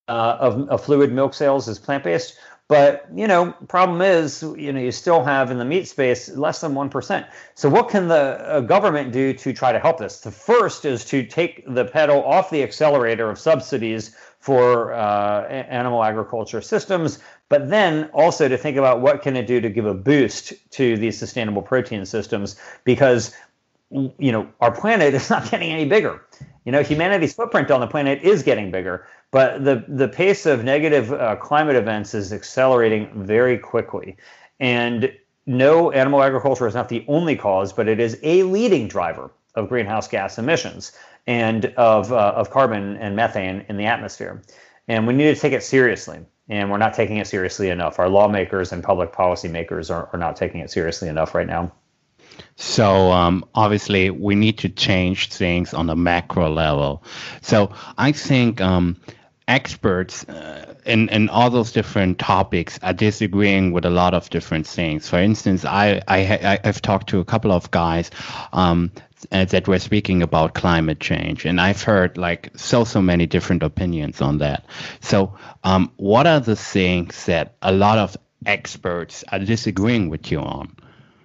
[0.07, 2.38] uh, of, of fluid milk sales is plant based.
[2.69, 6.60] But you know, problem is, you know, you still have in the meat space less
[6.60, 7.25] than one percent.
[7.56, 10.19] So what can the uh, government do to try to help this?
[10.19, 16.03] The first is to take the pedal off the accelerator of subsidies for uh, animal
[16.03, 19.93] agriculture systems, but then also to think about what can it do to give a
[19.93, 23.34] boost to these sustainable protein systems because
[23.91, 26.25] you know our planet is not getting any bigger.
[26.65, 29.08] You know, humanity's footprint on the planet is getting bigger.
[29.31, 34.17] But the, the pace of negative uh, climate events is accelerating very quickly.
[34.59, 35.11] And
[35.45, 39.69] no, animal agriculture is not the only cause, but it is a leading driver of
[39.69, 40.91] greenhouse gas emissions
[41.25, 44.41] and of, uh, of carbon and methane in the atmosphere.
[44.87, 46.19] And we need to take it seriously.
[46.49, 47.99] And we're not taking it seriously enough.
[47.99, 51.73] Our lawmakers and public policymakers are, are not taking it seriously enough right now.
[52.55, 57.03] So um, obviously, we need to change things on the macro level.
[57.41, 58.95] So I think um,
[59.47, 64.67] experts uh, in, in all those different topics are disagreeing with a lot of different
[64.67, 65.07] things.
[65.07, 68.12] For instance, I, I, I've talked to a couple of guys
[68.53, 68.91] um,
[69.31, 73.63] uh, that were speaking about climate change, and I've heard like so, so many different
[73.63, 74.65] opinions on that.
[75.01, 80.39] So, um, what are the things that a lot of experts are disagreeing with you
[80.39, 80.75] on?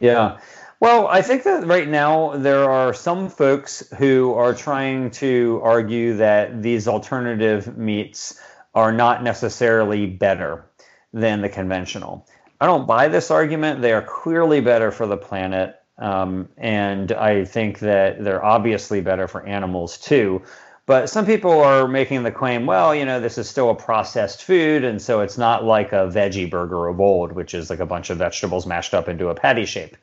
[0.01, 0.39] Yeah.
[0.83, 6.17] Well, I think that right now there are some folks who are trying to argue
[6.17, 8.41] that these alternative meats
[8.75, 10.65] are not necessarily better
[11.13, 12.27] than the conventional.
[12.61, 13.81] I don't buy this argument.
[13.81, 15.77] They are clearly better for the planet.
[15.99, 20.43] Um, and I think that they're obviously better for animals too.
[20.87, 24.43] But some people are making the claim, well, you know, this is still a processed
[24.43, 27.87] food, and so it's not like a veggie burger of old, which is like a
[27.87, 29.97] bunch of vegetables mashed up into a patty shape.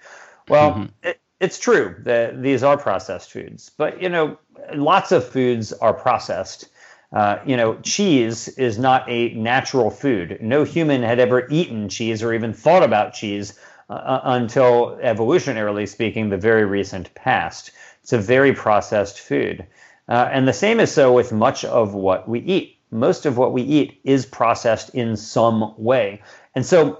[0.50, 0.86] Well, mm-hmm.
[1.04, 4.38] it, it's true that these are processed foods, but you know,
[4.74, 6.70] lots of foods are processed.
[7.12, 10.38] Uh, you know, cheese is not a natural food.
[10.42, 13.58] No human had ever eaten cheese or even thought about cheese
[13.90, 17.72] uh, uh until, evolutionarily speaking, the very recent past.
[18.04, 19.66] It's a very processed food.
[20.08, 22.78] Uh, and the same is so with much of what we eat.
[22.92, 26.22] Most of what we eat is processed in some way.
[26.56, 27.00] And so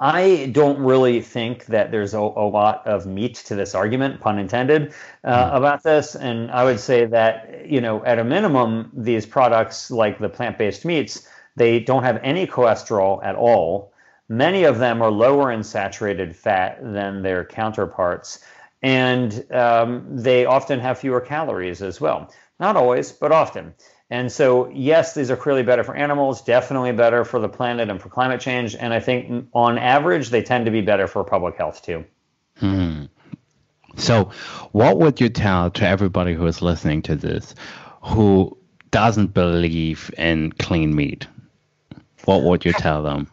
[0.00, 4.38] I don't really think that there's a, a lot of meat to this argument, pun
[4.38, 5.56] intended, uh, hmm.
[5.56, 6.14] about this.
[6.14, 10.58] And I would say that, you know, at a minimum, these products like the plant
[10.58, 13.92] based meats, they don't have any cholesterol at all.
[14.28, 18.44] Many of them are lower in saturated fat than their counterparts
[18.82, 22.32] and um, they often have fewer calories as well.
[22.60, 23.74] Not always, but often.
[24.08, 28.00] And so, yes, these are clearly better for animals, definitely better for the planet and
[28.00, 28.76] for climate change.
[28.76, 32.04] And I think on average, they tend to be better for public health too.
[32.58, 33.06] Hmm.
[33.96, 34.30] So,
[34.72, 37.54] what would you tell to everybody who is listening to this
[38.02, 38.56] who
[38.90, 41.26] doesn't believe in clean meat?
[42.24, 43.28] What would you tell them?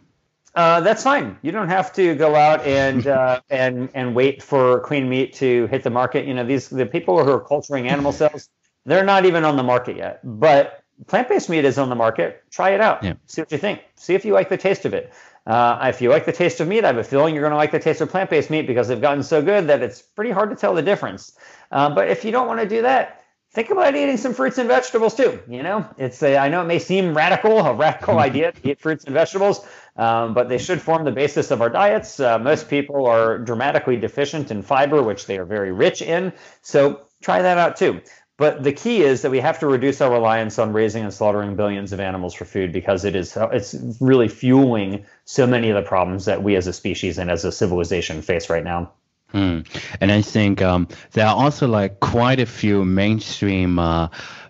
[0.55, 1.38] Uh, that's fine.
[1.41, 5.67] You don't have to go out and uh, and and wait for clean meat to
[5.67, 6.25] hit the market.
[6.25, 8.49] You know, these the people who are culturing animal cells,
[8.86, 10.19] they're not even on the market yet.
[10.24, 12.43] But plant-based meat is on the market.
[12.52, 13.04] Try it out.
[13.04, 13.13] Yeah.
[13.28, 13.82] See what you think.
[13.96, 15.13] See if you like the taste of it.
[15.46, 17.58] Uh, if you like the taste of meat, I have a feeling you're going to
[17.58, 20.52] like the taste of plant-based meat because they've gotten so good that it's pretty hard
[20.52, 21.38] to tell the difference.
[21.72, 24.69] Uh, but if you don't want to do that, think about eating some fruits and
[24.69, 25.41] vegetables too.
[25.48, 28.80] You know, it's a, I know it may seem radical, a radical idea to eat
[28.80, 29.65] fruits and vegetables,
[29.98, 32.22] um, but they should form the basis of our diets.
[32.22, 36.32] Uh, most people are dramatically deficient in fiber, which they are very rich in.
[36.62, 38.02] So try that out too.
[38.38, 41.56] But the key is that we have to reduce our reliance on raising and slaughtering
[41.56, 45.88] billions of animals for food because it is it's really fueling so many of the
[45.88, 48.91] problems that we as a species and as a civilization face right now.
[49.30, 49.62] Hmm.
[50.02, 54.10] And I think um, there are also like quite a few mainstream uh,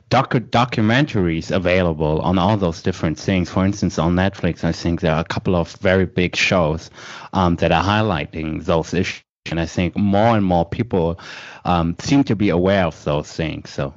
[0.09, 3.49] docu- documentaries available on all those different things.
[3.49, 6.89] For instance, on Netflix, I think there are a couple of very big shows
[7.33, 9.22] um, that are highlighting those issues.
[9.49, 11.19] And I think more and more people
[11.65, 13.69] um, seem to be aware of those things.
[13.69, 13.93] So.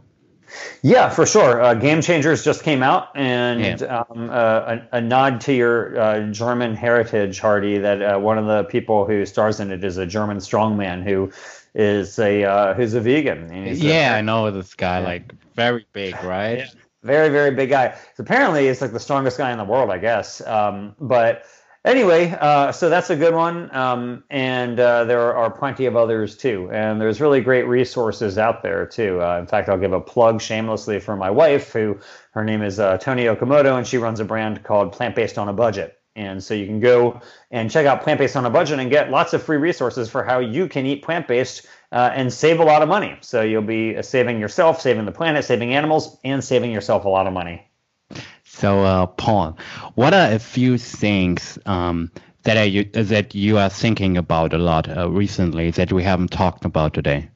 [0.82, 1.60] Yeah, for sure.
[1.60, 4.04] Uh, Game Changers just came out, and yeah.
[4.10, 7.78] um, uh, a, a, nod to your uh, German heritage, Hardy.
[7.78, 11.30] That uh, one of the people who stars in it is a German strongman who
[11.74, 13.76] is a uh, who's a vegan.
[13.76, 15.00] yeah, a, I know this guy.
[15.00, 15.06] Yeah.
[15.06, 16.58] Like very big, right?
[16.58, 16.66] Yeah.
[17.02, 17.96] Very, very big guy.
[18.14, 20.44] So apparently, he's like the strongest guy in the world, I guess.
[20.44, 21.44] Um, but
[21.86, 23.74] anyway, uh, so that's a good one.
[23.74, 26.68] Um, and uh, there are plenty of others too.
[26.72, 29.22] And there's really great resources out there too.
[29.22, 31.98] Uh, in fact, I'll give a plug shamelessly for my wife, who
[32.32, 35.48] her name is uh, Toni Okamoto, and she runs a brand called Plant Based on
[35.48, 35.98] a Budget.
[36.16, 37.20] And so you can go
[37.50, 40.24] and check out Plant Based on a Budget and get lots of free resources for
[40.24, 43.18] how you can eat plant based uh, and save a lot of money.
[43.20, 47.26] So you'll be saving yourself, saving the planet, saving animals, and saving yourself a lot
[47.26, 47.70] of money.
[48.56, 49.58] So, uh, Paul,
[49.96, 52.10] what are a few things um,
[52.44, 56.30] that are you, that you are thinking about a lot uh, recently that we haven't
[56.30, 57.28] talked about today?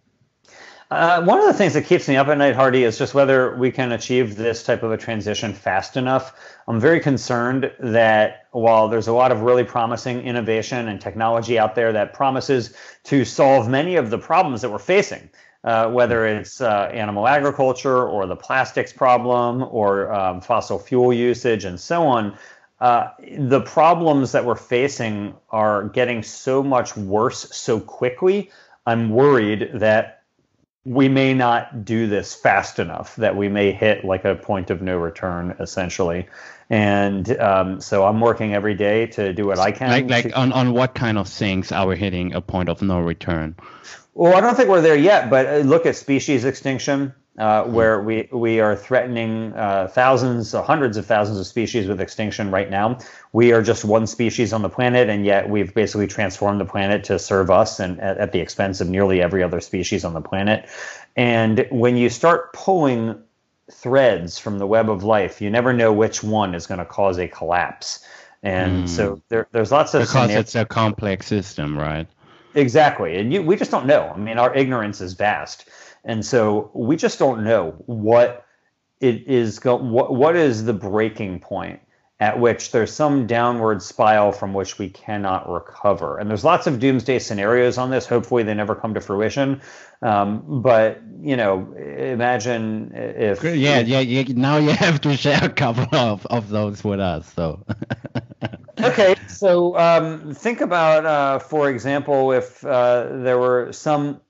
[0.91, 3.55] Uh, one of the things that keeps me up at night, Hardy, is just whether
[3.57, 6.33] we can achieve this type of a transition fast enough.
[6.67, 11.75] I'm very concerned that while there's a lot of really promising innovation and technology out
[11.75, 15.29] there that promises to solve many of the problems that we're facing,
[15.65, 21.65] uh, whether it's uh, animal agriculture or the plastics problem or um, fossil fuel usage
[21.65, 22.37] and so on,
[22.81, 28.51] uh, the problems that we're facing are getting so much worse so quickly.
[28.87, 30.23] I'm worried that
[30.85, 34.81] we may not do this fast enough that we may hit like a point of
[34.81, 36.27] no return essentially
[36.71, 40.41] and um, so i'm working every day to do what i can like, like to,
[40.41, 43.55] on, on what kind of things are we hitting a point of no return
[44.15, 48.03] well i don't think we're there yet but uh, look at species extinction uh, where
[48.03, 52.69] we we are threatening uh, thousands, or hundreds of thousands of species with extinction right
[52.69, 52.99] now.
[53.33, 57.05] We are just one species on the planet, and yet we've basically transformed the planet
[57.05, 60.21] to serve us, and at, at the expense of nearly every other species on the
[60.21, 60.69] planet.
[61.17, 63.23] And when you start pulling
[63.73, 67.19] threads from the web of life, you never know which one is going to cause
[67.19, 68.05] a collapse.
[68.43, 68.89] And mm.
[68.89, 70.41] so there, there's lots of because scenarios.
[70.41, 72.07] it's a complex system, right?
[72.55, 74.11] Exactly, and you, we just don't know.
[74.15, 75.69] I mean, our ignorance is vast.
[76.05, 78.47] And so we just don't know what
[79.01, 81.81] it is go, what, what is the breaking point
[82.21, 86.19] at which there's some downward spiral from which we cannot recover.
[86.19, 88.07] And there's lots of doomsday scenarios on this.
[88.07, 89.63] Hopefully, they never come to fruition.
[90.03, 94.25] Um, but you know, imagine if yeah, yeah, yeah.
[94.29, 97.31] Now you have to share a couple of, of those with us.
[97.33, 97.65] So
[98.81, 104.21] okay, so um, think about, uh, for example, if uh, there were some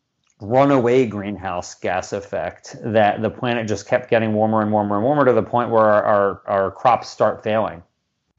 [0.41, 5.25] runaway greenhouse gas effect that the planet just kept getting warmer and warmer and warmer
[5.25, 7.83] to the point where our, our, our crops start failing.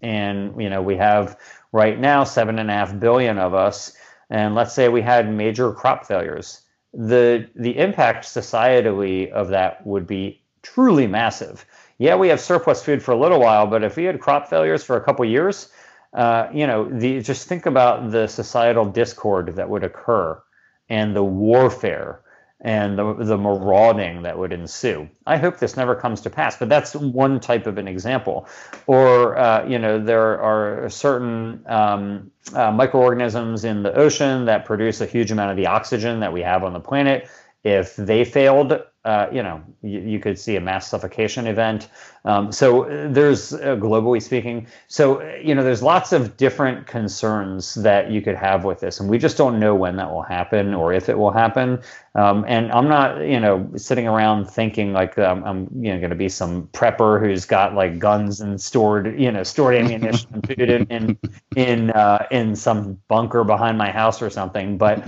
[0.01, 1.37] And, you know, we have
[1.71, 3.93] right now seven and a half billion of us.
[4.31, 6.61] And let's say we had major crop failures.
[6.93, 11.65] The, the impact societally of that would be truly massive.
[11.99, 14.83] Yeah, we have surplus food for a little while, but if we had crop failures
[14.83, 15.69] for a couple years,
[16.13, 20.41] uh, you know, the, just think about the societal discord that would occur
[20.91, 22.19] and the warfare
[22.59, 25.09] and the, the marauding that would ensue.
[25.25, 28.45] I hope this never comes to pass, but that's one type of an example.
[28.85, 35.01] Or, uh, you know, there are certain um, uh, microorganisms in the ocean that produce
[35.01, 37.27] a huge amount of the oxygen that we have on the planet.
[37.63, 41.89] If they failed, uh, you know, you, you, could see a mass suffocation event.
[42.23, 44.67] Um, so there's uh, globally speaking.
[44.87, 49.09] So you know, there's lots of different concerns that you could have with this, and
[49.09, 51.79] we just don't know when that will happen or if it will happen.
[52.13, 56.11] Um, and I'm not, you know, sitting around thinking like um, I'm, you know, going
[56.11, 60.47] to be some prepper who's got like guns and stored, you know, stored ammunition and
[60.47, 61.17] food in in
[61.55, 64.77] in, uh, in some bunker behind my house or something.
[64.77, 65.07] But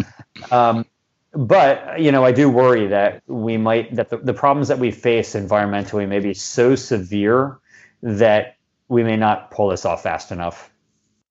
[0.52, 0.86] um,
[1.34, 4.92] but you know, I do worry that we might that the, the problems that we
[4.92, 7.60] face environmentally may be so severe
[8.02, 10.70] that we may not pull this off fast enough.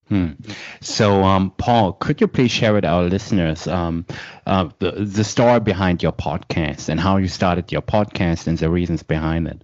[0.08, 0.32] Hmm.
[0.80, 4.04] So, um, Paul, could you please share with our listeners um,
[4.46, 8.68] uh, the, the story behind your podcast and how you started your podcast and the
[8.68, 9.62] reasons behind it?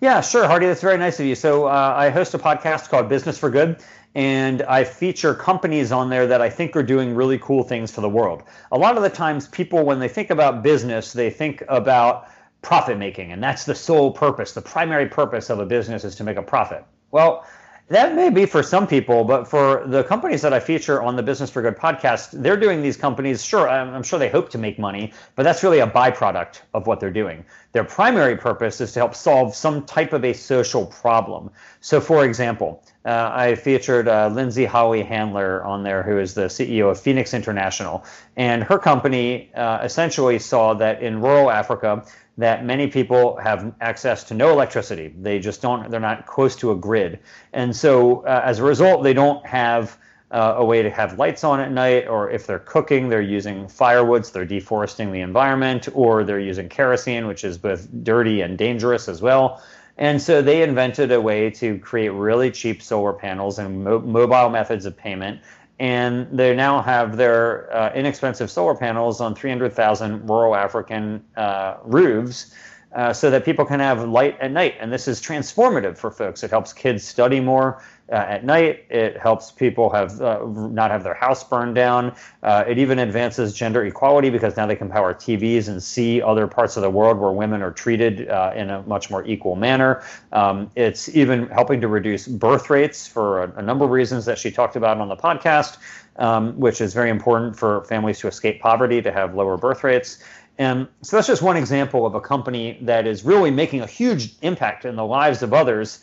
[0.00, 0.66] Yeah, sure, Hardy.
[0.66, 1.36] That's very nice of you.
[1.36, 3.82] So, uh, I host a podcast called Business for Good
[4.14, 8.00] and I feature companies on there that I think are doing really cool things for
[8.00, 8.42] the world.
[8.70, 12.28] A lot of the times, people, when they think about business, they think about
[12.60, 14.52] profit making, and that's the sole purpose.
[14.52, 16.84] The primary purpose of a business is to make a profit.
[17.10, 17.46] Well,
[17.88, 21.22] that may be for some people, but for the companies that I feature on the
[21.22, 24.78] Business for Good podcast, they're doing these companies, sure, I'm sure they hope to make
[24.78, 27.44] money, but that's really a byproduct of what they're doing.
[27.72, 31.50] Their primary purpose is to help solve some type of a social problem.
[31.80, 36.42] So, for example, uh, I featured uh, Lyndsay Holley Handler on there, who is the
[36.42, 38.04] CEO of Fenix International,
[38.36, 42.04] and her company uh, essentially saw that in rural Africa,
[42.38, 45.14] that many people have access to no electricity.
[45.20, 45.90] They just don't.
[45.90, 47.18] They're not close to a grid,
[47.52, 49.98] and so uh, as a result, they don't have
[50.32, 53.66] uh, a way to have lights on at night, or if they're cooking, they're using
[53.66, 59.08] firewoods, they're deforesting the environment, or they're using kerosene, which is both dirty and dangerous
[59.08, 59.62] as well.
[60.02, 64.50] And so they invented a way to create really cheap solar panels and mo- mobile
[64.50, 65.40] methods of payment.
[65.78, 72.52] And they now have their uh, inexpensive solar panels on 300,000 rural African uh, roofs
[72.94, 74.74] uh, so that people can have light at night.
[74.80, 76.42] And this is transformative for folks.
[76.42, 78.84] It helps kids study more uh, at night.
[78.90, 82.14] It helps people have uh, not have their house burned down.
[82.42, 86.46] Uh, it even advances gender equality because now they can power TVs and see other
[86.46, 90.02] parts of the world where women are treated uh, in a much more equal manner.
[90.32, 94.38] Um, it's even helping to reduce birth rates for a, a, number of reasons that
[94.38, 95.78] she talked about on the podcast,
[96.16, 100.22] um, which is very important for families to escape poverty to have lower birth rates.
[100.58, 104.34] And so that's just one example of a company that is really making a huge
[104.42, 106.00] impact in the lives of others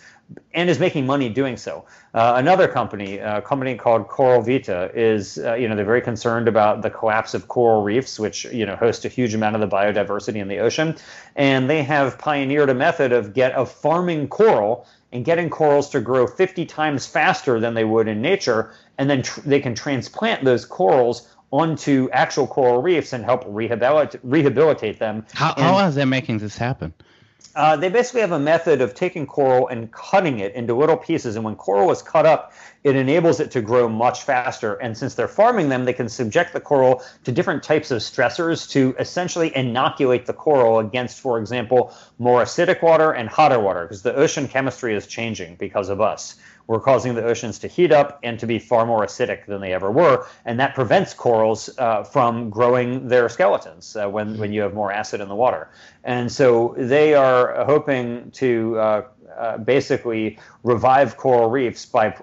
[0.53, 1.85] and is making money doing so.
[2.13, 6.47] Uh, another company, a company called Coral Vita, is uh, you know they're very concerned
[6.47, 9.67] about the collapse of coral reefs, which you know host a huge amount of the
[9.67, 10.95] biodiversity in the ocean,
[11.35, 15.99] and they have pioneered a method of get of farming coral and getting corals to
[15.99, 20.43] grow 50 times faster than they would in nature, and then tr- they can transplant
[20.43, 25.25] those corals onto actual coral reefs and help rehabilitate, rehabilitate them.
[25.33, 26.93] How, and, how are they making this happen?
[27.55, 31.35] Uh, they basically have a method of taking coral and cutting it into little pieces.
[31.35, 34.75] And when coral is cut up, it enables it to grow much faster.
[34.75, 38.69] And since they're farming them, they can subject the coral to different types of stressors
[38.71, 44.03] to essentially inoculate the coral against, for example, more acidic water and hotter water, because
[44.03, 46.35] the ocean chemistry is changing because of us
[46.69, 49.73] we're causing the oceans to heat up and to be far more acidic than they
[49.73, 54.61] ever were, and that prevents corals uh, from growing their skeletons uh, when when you
[54.61, 55.71] have more acid in the water.
[56.03, 59.01] And so they are hoping to uh,
[59.35, 62.15] uh basically revive coral reefs by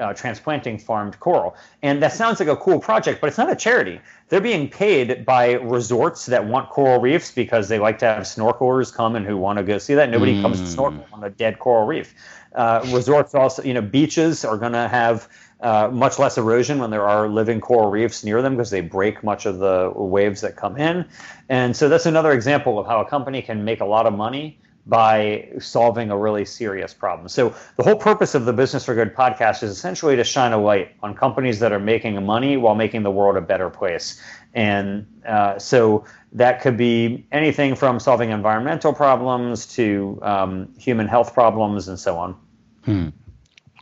[0.00, 1.54] uh, transplanting farmed coral.
[1.82, 4.00] And that sounds like a cool project, but it's not a charity.
[4.28, 8.92] They're being paid by resorts that want coral reefs because they like to have snorkelers
[8.92, 10.10] come and who want to go see that.
[10.10, 10.42] Nobody mm.
[10.42, 12.14] comes to snorkel on a dead coral reef.
[12.54, 15.28] Uh, resorts also, you know, beaches are going to have
[15.60, 19.22] uh, much less erosion when there are living coral reefs near them because they break
[19.22, 21.04] much of the waves that come in.
[21.48, 24.58] And so that's another example of how a company can make a lot of money
[24.90, 27.28] by solving a really serious problem.
[27.28, 30.58] So the whole purpose of the Business for Good podcast is essentially to shine a
[30.58, 34.20] light on companies that are making money while making the world a better place.
[34.52, 41.34] And uh, so that could be anything from solving environmental problems to um, human health
[41.34, 42.36] problems and so on.
[42.84, 43.08] Hmm.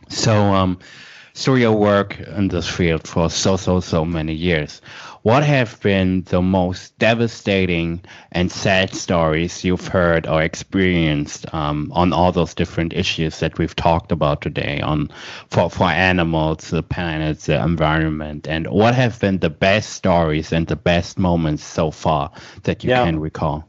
[0.09, 0.77] So, um,
[1.35, 4.81] through your work in this field for so, so, so many years,
[5.23, 8.01] what have been the most devastating
[8.31, 13.75] and sad stories you've heard or experienced um, on all those different issues that we've
[13.75, 15.09] talked about today on
[15.49, 20.67] for, for animals, the planet, the environment, and what have been the best stories and
[20.67, 22.31] the best moments so far
[22.63, 23.03] that you yeah.
[23.03, 23.68] can recall?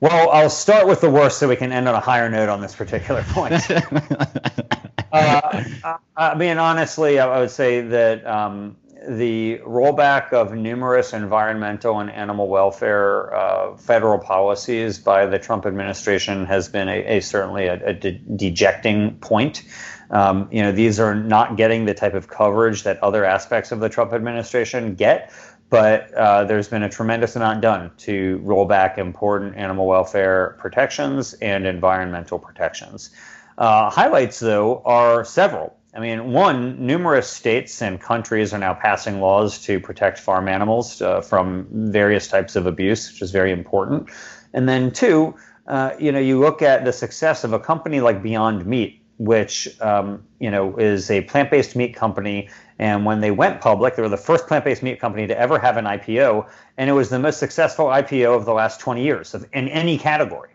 [0.00, 2.60] Well, I'll start with the worst so we can end on a higher note on
[2.60, 3.54] this particular point.
[5.12, 8.76] uh, I mean, honestly, I would say that um,
[9.08, 16.44] the rollback of numerous environmental and animal welfare uh, federal policies by the Trump administration
[16.44, 19.62] has been a, a certainly a, a de- dejecting point.
[20.10, 23.80] Um, you know, these are not getting the type of coverage that other aspects of
[23.80, 25.32] the Trump administration get,
[25.68, 31.34] but uh, there's been a tremendous amount done to roll back important animal welfare protections
[31.34, 33.10] and environmental protections.
[33.58, 35.76] Uh, highlights, though, are several.
[35.94, 41.00] I mean, one, numerous states and countries are now passing laws to protect farm animals
[41.00, 44.10] uh, from various types of abuse, which is very important.
[44.52, 45.34] And then two,
[45.66, 49.68] uh, you know, you look at the success of a company like Beyond Meat, which
[49.80, 52.48] um, you know is a plant-based meat company.
[52.78, 55.76] And when they went public, they were the first plant-based meat company to ever have
[55.76, 59.46] an IPO, and it was the most successful IPO of the last 20 years of,
[59.52, 60.50] in any category.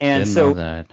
[0.00, 0.84] And Didn't so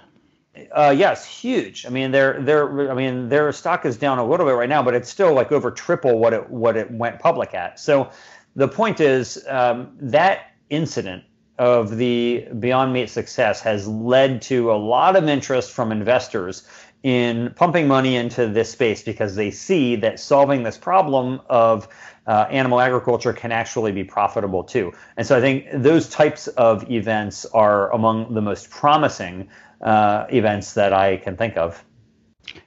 [0.72, 1.86] uh, yes, huge.
[1.86, 4.84] I mean, their their I mean their stock is down a little bit right now,
[4.84, 7.80] but it's still like over triple what it what it went public at.
[7.80, 8.10] So
[8.56, 11.24] the point is um, that incident
[11.60, 16.68] of the Beyond Meat success has led to a lot of interest from investors
[17.04, 21.88] in pumping money into this space because they see that solving this problem of
[22.26, 24.92] uh, animal agriculture can actually be profitable too.
[25.16, 29.50] And so I think those types of events are among the most promising
[29.82, 31.84] uh, events that I can think of.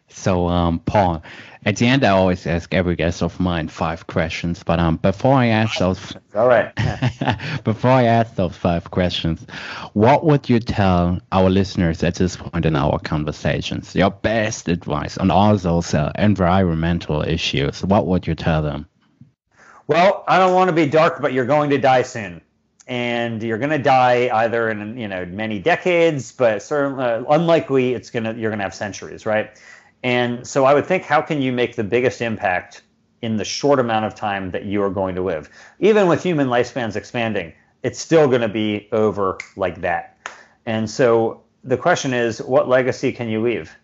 [0.08, 1.22] So, um, Paul,
[1.66, 4.62] at the end, I always ask every guest of mine five questions.
[4.62, 6.74] But um, before I ask those, all right,
[7.64, 9.44] before I ask those five questions,
[9.92, 13.94] what would you tell our listeners at this point in our conversations?
[13.94, 17.84] Your best advice on all those uh, environmental issues.
[17.84, 18.86] What would you tell them?
[19.86, 22.40] Well, I don't want to be dark, but you're going to die soon
[22.86, 27.94] and you're going to die either in you know many decades, but certainly uh, unlikely
[27.94, 29.50] it's going to you're going to have centuries, right?
[30.03, 32.82] And so I would think, how can you make the biggest impact
[33.22, 35.51] in the short amount of time that you are going to live?
[35.78, 40.16] Even with human lifespans expanding, it's still going to be over like that.
[40.66, 43.74] And so the question is, what legacy can you leave?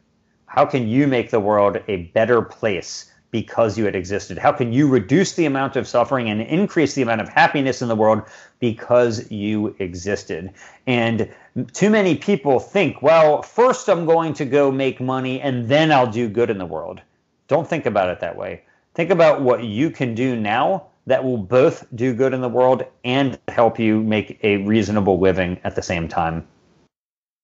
[0.47, 4.39] How can you make the world a better place because you had existed?
[4.39, 7.89] How can you reduce the amount of suffering and increase the amount of happiness in
[7.89, 8.23] the world
[8.61, 10.55] because you existed?
[10.87, 11.31] And
[11.75, 16.11] too many people think, well, first I'm going to go make money and then I'll
[16.11, 17.03] do good in the world.
[17.47, 18.63] Don't think about it that way.
[18.95, 22.85] Think about what you can do now that will both do good in the world
[23.05, 26.49] and help you make a reasonable living at the same time.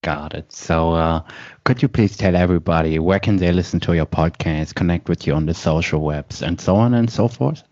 [0.03, 0.53] Got it.
[0.53, 1.22] So, uh,
[1.64, 5.34] could you please tell everybody where can they listen to your podcast, connect with you
[5.34, 7.62] on the social webs, and so on and so forth?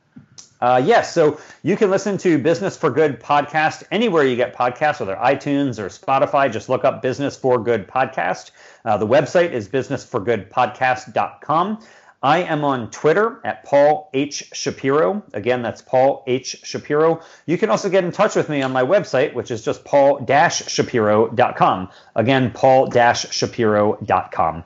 [0.60, 5.00] Uh, yes, so you can listen to Business for Good podcast anywhere you get podcasts,
[5.00, 6.52] whether iTunes or Spotify.
[6.52, 8.50] Just look up Business for Good podcast.
[8.84, 11.80] Uh, the website is businessforgoodpodcast.com.
[12.22, 14.50] I am on Twitter at Paul H.
[14.52, 15.22] Shapiro.
[15.32, 16.60] Again, that's Paul H.
[16.64, 17.22] Shapiro.
[17.46, 21.88] You can also get in touch with me on my website, which is just paul-shapiro.com.
[22.16, 24.64] Again, paul-shapiro.com.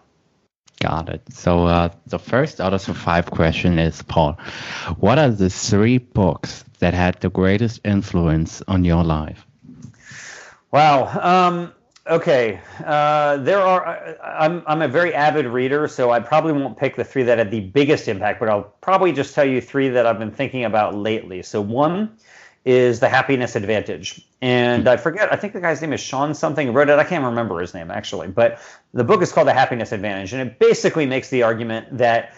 [0.81, 1.23] Got it.
[1.33, 4.37] So uh, the first out of the five question is, Paul,
[4.99, 9.47] what are the three books that had the greatest influence on your life?
[10.73, 11.07] Wow.
[11.23, 11.73] Um,
[12.07, 14.17] Okay, uh, there are.
[14.23, 17.51] I'm I'm a very avid reader, so I probably won't pick the three that had
[17.51, 20.95] the biggest impact, but I'll probably just tell you three that I've been thinking about
[20.95, 21.43] lately.
[21.43, 22.15] So one
[22.67, 25.33] is the Happiness Advantage, and I forget.
[25.33, 26.75] I think the guy's name is Sean something.
[26.75, 26.99] Wrote it.
[26.99, 28.61] I can't remember his name actually, but
[28.93, 32.35] the book is called The Happiness Advantage, and it basically makes the argument that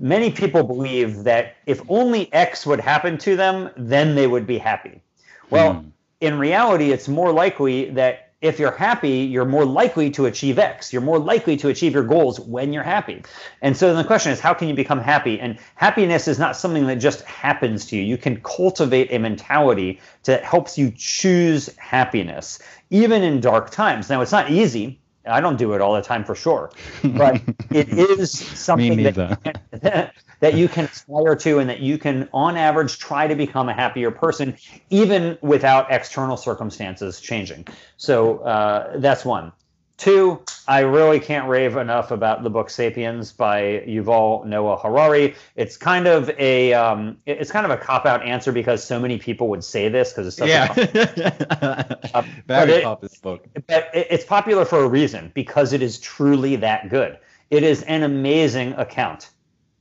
[0.00, 4.58] many people believe that if only X would happen to them, then they would be
[4.58, 5.00] happy.
[5.48, 5.90] Well, mm.
[6.20, 10.92] in reality, it's more likely that if you're happy, you're more likely to achieve X.
[10.92, 13.22] You're more likely to achieve your goals when you're happy.
[13.62, 15.38] And so then the question is, how can you become happy?
[15.38, 18.02] And happiness is not something that just happens to you.
[18.02, 22.58] You can cultivate a mentality that helps you choose happiness,
[22.90, 24.08] even in dark times.
[24.08, 25.00] Now, it's not easy.
[25.26, 26.70] I don't do it all the time for sure,
[27.02, 32.56] but it is something that, that you can aspire to and that you can, on
[32.56, 34.56] average, try to become a happier person,
[34.90, 37.66] even without external circumstances changing.
[37.96, 39.52] So uh, that's one.
[39.96, 45.34] Two, I really can't rave enough about the book *Sapiens* by Yuval Noah Harari.
[45.54, 49.16] It's kind of a um, it's kind of a cop out answer because so many
[49.16, 50.74] people would say this because it's such yeah.
[50.76, 53.46] a uh, very popular book.
[53.66, 57.18] But it's popular for a reason because it is truly that good.
[57.48, 59.30] It is an amazing account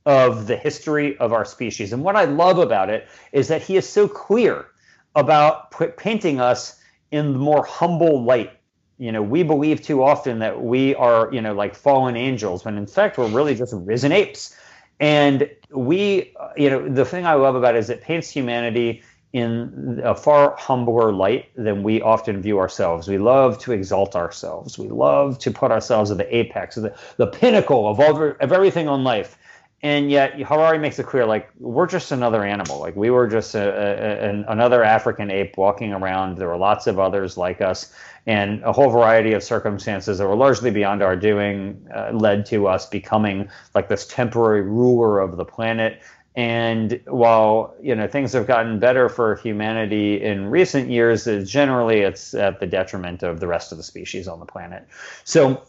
[0.06, 3.76] of the history of our species, and what I love about it is that he
[3.76, 4.68] is so clear
[5.14, 6.80] about p- painting us
[7.12, 8.55] in the more humble light
[8.98, 12.78] you know, we believe too often that we are, you know, like fallen angels, when
[12.78, 14.56] in fact we're really just risen apes.
[15.00, 19.04] And we, uh, you know, the thing I love about it is it paints humanity
[19.34, 23.10] in a far humbler light than we often view ourselves.
[23.10, 24.80] We love to exalt ourselves.
[24.80, 28.88] We love to put ourselves at the apex, the, the pinnacle of, all, of everything
[28.88, 29.38] on life
[29.86, 32.80] and yet Harari makes it clear like we're just another animal.
[32.80, 36.40] Like we were just a, a, an, another African ape walking around.
[36.40, 37.94] There were lots of others like us,
[38.26, 42.68] and a whole variety of circumstances that were largely beyond our doing uh, led to
[42.68, 46.02] us becoming like this temporary ruler of the planet.
[46.36, 52.34] And while you know things have gotten better for humanity in recent years, generally it's
[52.34, 54.88] at the detriment of the rest of the species on the planet.
[55.26, 55.62] So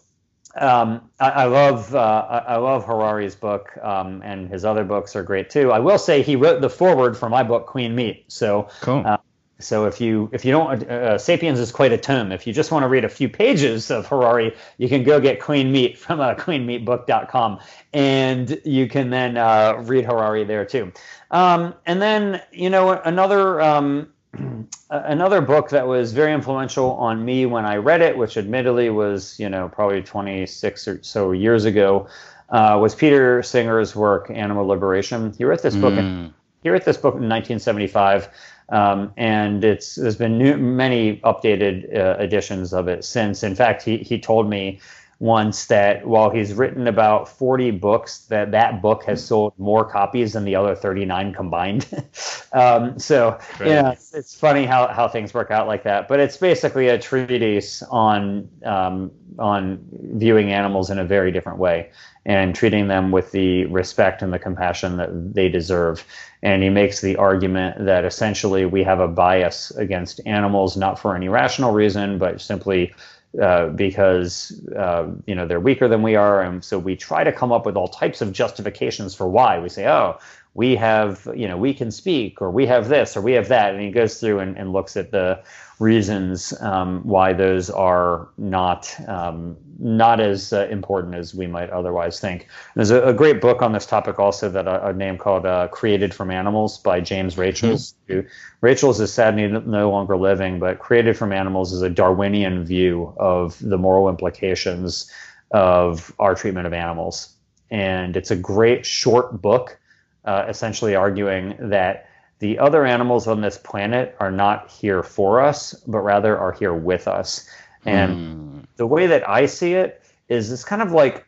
[0.57, 5.23] um, I, I, love uh, I love Harari's book, um, and his other books are
[5.23, 5.73] great too.
[5.73, 8.25] I will say he wrote the foreword for my book, Clean Meat.
[8.29, 9.03] So cool.
[9.05, 9.19] Uh,
[9.59, 12.31] so if you if you don't, uh, uh, *Sapiens* is quite a tome.
[12.31, 15.41] If you just want to read a few pages of Harari, you can go get
[15.41, 17.61] Clean Meat from uh, CleanMeatBook.com,
[17.95, 20.93] and you can then uh, read Harari there too.
[21.31, 24.09] Um, and then you know another um,
[24.91, 29.39] another book that was very influential on me when I read it, which admittedly was,
[29.39, 32.09] you know, probably 26 or so years ago,
[32.51, 35.33] uh, was Peter Singer's work, Animal Liberation.
[35.37, 35.95] He wrote this book.
[35.95, 35.99] Mm.
[35.99, 38.29] In, he wrote this book in 1975,
[38.71, 43.43] um, and it's there's been new, many updated uh, editions of it since.
[43.43, 44.81] In fact, he he told me
[45.19, 50.35] once that while he's written about 40 books that that book has sold more copies
[50.35, 51.87] than the other 39 combined.
[52.53, 53.69] Um, so right.
[53.69, 56.99] yeah it's, it's, funny how, how things work out like that but it's basically a
[56.99, 61.91] treatise on um, on viewing animals in a very different way
[62.25, 66.05] and treating them with the respect and the compassion that they deserve.
[66.43, 71.15] And he makes the argument that essentially we have a bias against animals not for
[71.15, 72.95] any rational reason but simply
[73.41, 77.33] uh, because uh, you know they're weaker than we are, and so we try to
[77.33, 79.59] come up with all types of justifications for why.
[79.59, 80.19] We say, "Oh,
[80.57, 83.75] we have you know we can speak, or we have this, or we have that,"
[83.75, 85.39] and he goes through and, and looks at the
[85.79, 92.19] reasons um, why those are not um, not as uh, important as we might otherwise
[92.19, 92.49] think.
[92.75, 95.69] There's a, a, great book on this topic also that a, a name called uh,
[95.69, 97.95] "Created from Animals" by James Rachels.
[98.09, 98.27] Mm-hmm.
[98.63, 103.59] Rachels is sadly no longer living, but "Created from Animals" is a Darwinian view of
[103.61, 105.11] the moral implications
[105.51, 107.35] of our treatment of animals,
[107.71, 109.79] and it's a great short book,
[110.27, 112.09] uh, essentially arguing that
[112.39, 116.75] the other animals on this planet are not here for us, but rather are here
[116.75, 117.49] with us.
[117.87, 118.67] And mm.
[118.77, 121.27] the way that I see it is it's kind of like,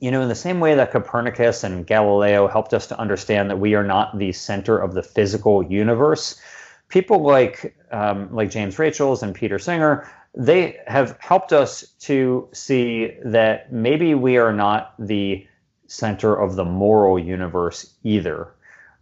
[0.00, 3.58] you know, in the same way that Copernicus and Galileo helped us to understand that
[3.58, 6.40] we are not the center of the physical universe.
[6.88, 13.12] People like um, like James Rachels and Peter Singer, they have helped us to see
[13.24, 15.46] that maybe we are not the
[15.88, 18.48] center of the moral universe either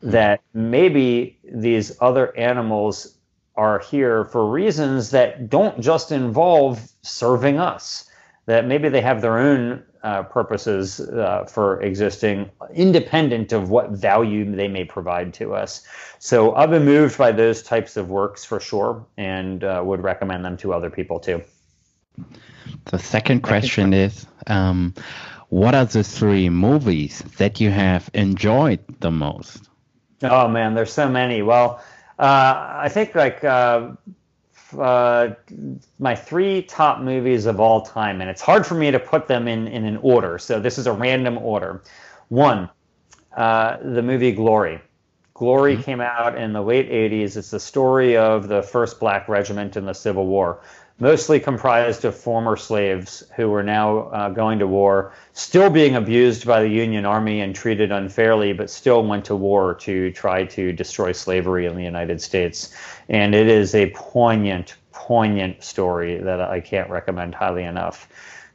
[0.03, 3.16] that maybe these other animals
[3.57, 8.09] are here for reasons that don't just involve serving us,
[8.45, 14.55] that maybe they have their own uh, purposes uh, for existing, independent of what value
[14.55, 15.84] they may provide to us.
[16.18, 20.45] So I've been moved by those types of works for sure, and uh, would recommend
[20.45, 21.43] them to other people too.
[22.84, 24.95] The second question is um,
[25.57, 29.70] What are the three movies that you have enjoyed the most?
[30.22, 31.40] Oh man, there's so many.
[31.40, 31.82] Well,
[32.18, 33.92] uh, I think like uh,
[34.78, 35.30] uh,
[35.98, 39.48] my three top movies of all time, and it's hard for me to put them
[39.48, 40.38] in in an order.
[40.38, 41.82] So this is a random order.
[42.28, 42.68] One,
[43.34, 44.78] uh, the movie Glory.
[45.32, 45.82] Glory mm-hmm.
[45.84, 47.38] came out in the late 80s.
[47.38, 50.61] It's the story of the 1st Black Regiment in the Civil War,
[50.99, 56.47] mostly comprised of former slaves who were now uh, going to war, still being abused
[56.47, 60.72] by the Union Army and treated unfairly, but still went to war to try to
[60.72, 62.74] destroy slavery in the United States.
[63.09, 68.09] And it is a poignant, poignant story that I can't recommend highly enough.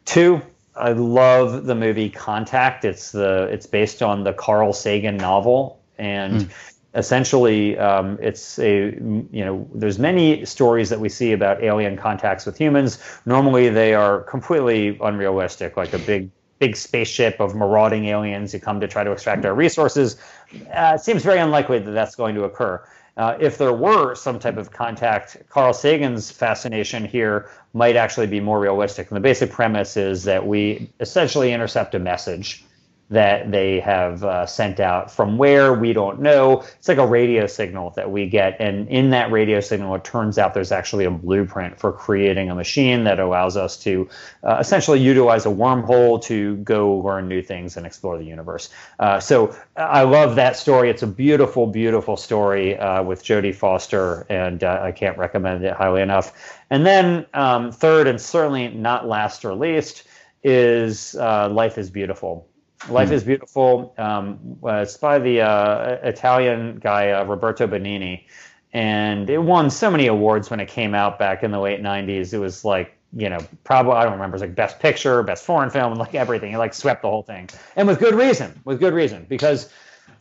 [0.06, 0.42] Two,
[0.76, 2.86] I love the movie Contact.
[2.86, 8.92] It's the it's based on the Carl Sagan novel, and mm essentially um, it's a
[9.32, 13.00] you know there's many stories that we see about alien contacts with humans.
[13.26, 16.30] Normally they are completely unrealistic like a big
[16.60, 18.52] big spaceship of marauding aliens.
[18.52, 20.18] Who come to try to extract our resources.
[20.54, 22.84] Uh, it seems very unlikely that that's going to occur.
[23.18, 28.40] Uh, if there were some type of contact, Carl Sagan's fascination here might actually be
[28.40, 29.10] more realistic.
[29.10, 32.64] And the basic premise is that we essentially intercept a message
[33.12, 36.62] that they have uh, sent out from where we don't know.
[36.80, 38.56] It's like a radio signal that we get.
[38.60, 42.56] And in that radio signal, it turns out there's actually a blueprint for creating a
[42.56, 44.08] machine that allows us to
[44.44, 48.70] uh, essentially utilize a wormhole to go learn new things and explore the universe.
[48.98, 50.90] Uh, so I love that story.
[50.90, 55.74] It's a beautiful, beautiful story uh, with Jodie Foster, and uh, I can't recommend it
[55.74, 56.32] highly enough.
[56.70, 60.04] And then, um, third, and certainly not last or least,
[60.44, 62.48] is uh, Life is Beautiful.
[62.90, 63.14] Life mm.
[63.14, 63.94] is Beautiful.
[63.98, 68.26] Um, it's by the uh, Italian guy uh, Roberto Benigni,
[68.74, 72.34] and it won so many awards when it came out back in the late '90s.
[72.34, 74.36] It was like you know probably I don't remember.
[74.36, 76.54] It was like Best Picture, Best Foreign Film, like everything.
[76.54, 78.60] It like swept the whole thing, and with good reason.
[78.66, 79.72] With good reason because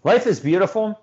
[0.04, 1.00] Life is Beautiful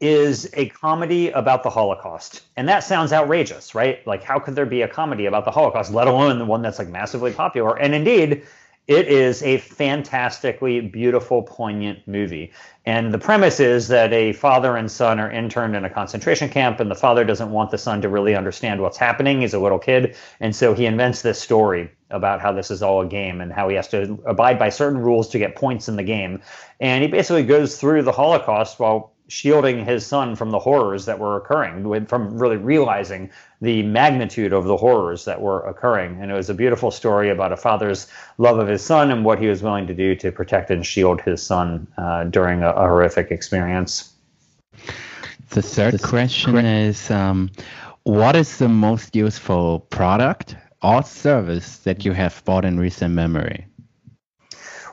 [0.00, 2.42] is a comedy about the Holocaust.
[2.56, 4.04] And that sounds outrageous, right?
[4.06, 6.78] Like, how could there be a comedy about the Holocaust, let alone the one that's
[6.78, 7.78] like massively popular?
[7.78, 8.42] And indeed,
[8.86, 12.52] it is a fantastically beautiful, poignant movie.
[12.84, 16.80] And the premise is that a father and son are interned in a concentration camp,
[16.80, 19.40] and the father doesn't want the son to really understand what's happening.
[19.40, 20.16] He's a little kid.
[20.38, 23.70] And so he invents this story about how this is all a game and how
[23.70, 26.42] he has to abide by certain rules to get points in the game.
[26.78, 31.18] And he basically goes through the Holocaust while shielding his son from the horrors that
[31.18, 33.28] were occurring, from really realizing
[33.60, 36.20] the magnitude of the horrors that were occurring.
[36.20, 38.06] And it was a beautiful story about a father's
[38.38, 41.20] love of his son and what he was willing to do to protect and shield
[41.20, 44.12] his son uh, during a, a, horrific experience.
[45.50, 47.50] The third question is um,
[48.04, 53.66] What is the most useful product or service that you have bought in recent memory?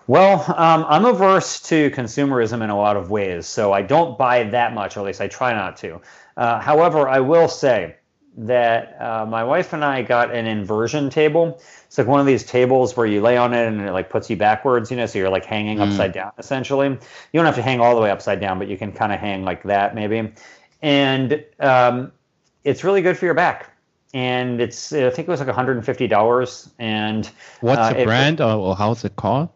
[0.07, 4.43] Well, um, I'm averse to consumerism in a lot of ways, so I don't buy
[4.43, 6.01] that much, or at least I try not to.
[6.35, 7.95] Uh, however, I will say
[8.37, 11.61] that uh, my wife and I got an inversion table.
[11.85, 14.29] It's like one of these tables where you lay on it and it like puts
[14.29, 15.87] you backwards, you know, so you're like hanging mm.
[15.87, 16.87] upside down essentially.
[16.87, 16.97] You
[17.33, 19.43] don't have to hang all the way upside down, but you can kind of hang
[19.43, 20.31] like that maybe.
[20.81, 22.11] And um,
[22.63, 23.69] it's really good for your back.
[24.13, 26.71] And it's, I think it was like $150.
[26.79, 27.29] And
[27.59, 29.49] what's uh, the brand or, or how's it called?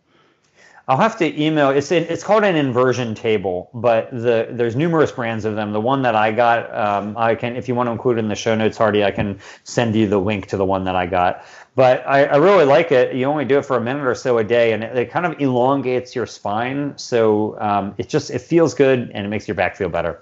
[0.88, 1.72] I'll have to email.
[1.72, 5.74] It's it's called an inversion table, but the there's numerous brands of them.
[5.74, 8.36] The one that I got, um, I can if you want to include in the
[8.36, 11.44] show notes, Hardy, I can send you the link to the one that I got.
[11.76, 13.16] But I, I really like it.
[13.16, 15.26] You only do it for a minute or so a day, and it, it kind
[15.26, 19.56] of elongates your spine, so um, it just it feels good and it makes your
[19.56, 20.22] back feel better.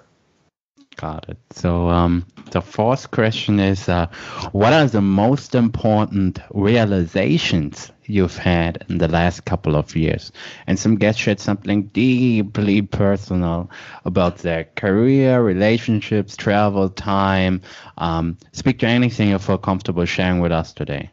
[0.96, 1.38] Got it.
[1.50, 4.06] So um, the fourth question is, uh,
[4.52, 10.30] what are the most important realizations you've had in the last couple of years?
[10.66, 13.70] And some guests shared something deeply personal
[14.04, 17.62] about their career, relationships, travel, time.
[17.98, 21.10] Um, speak to anything you feel comfortable sharing with us today.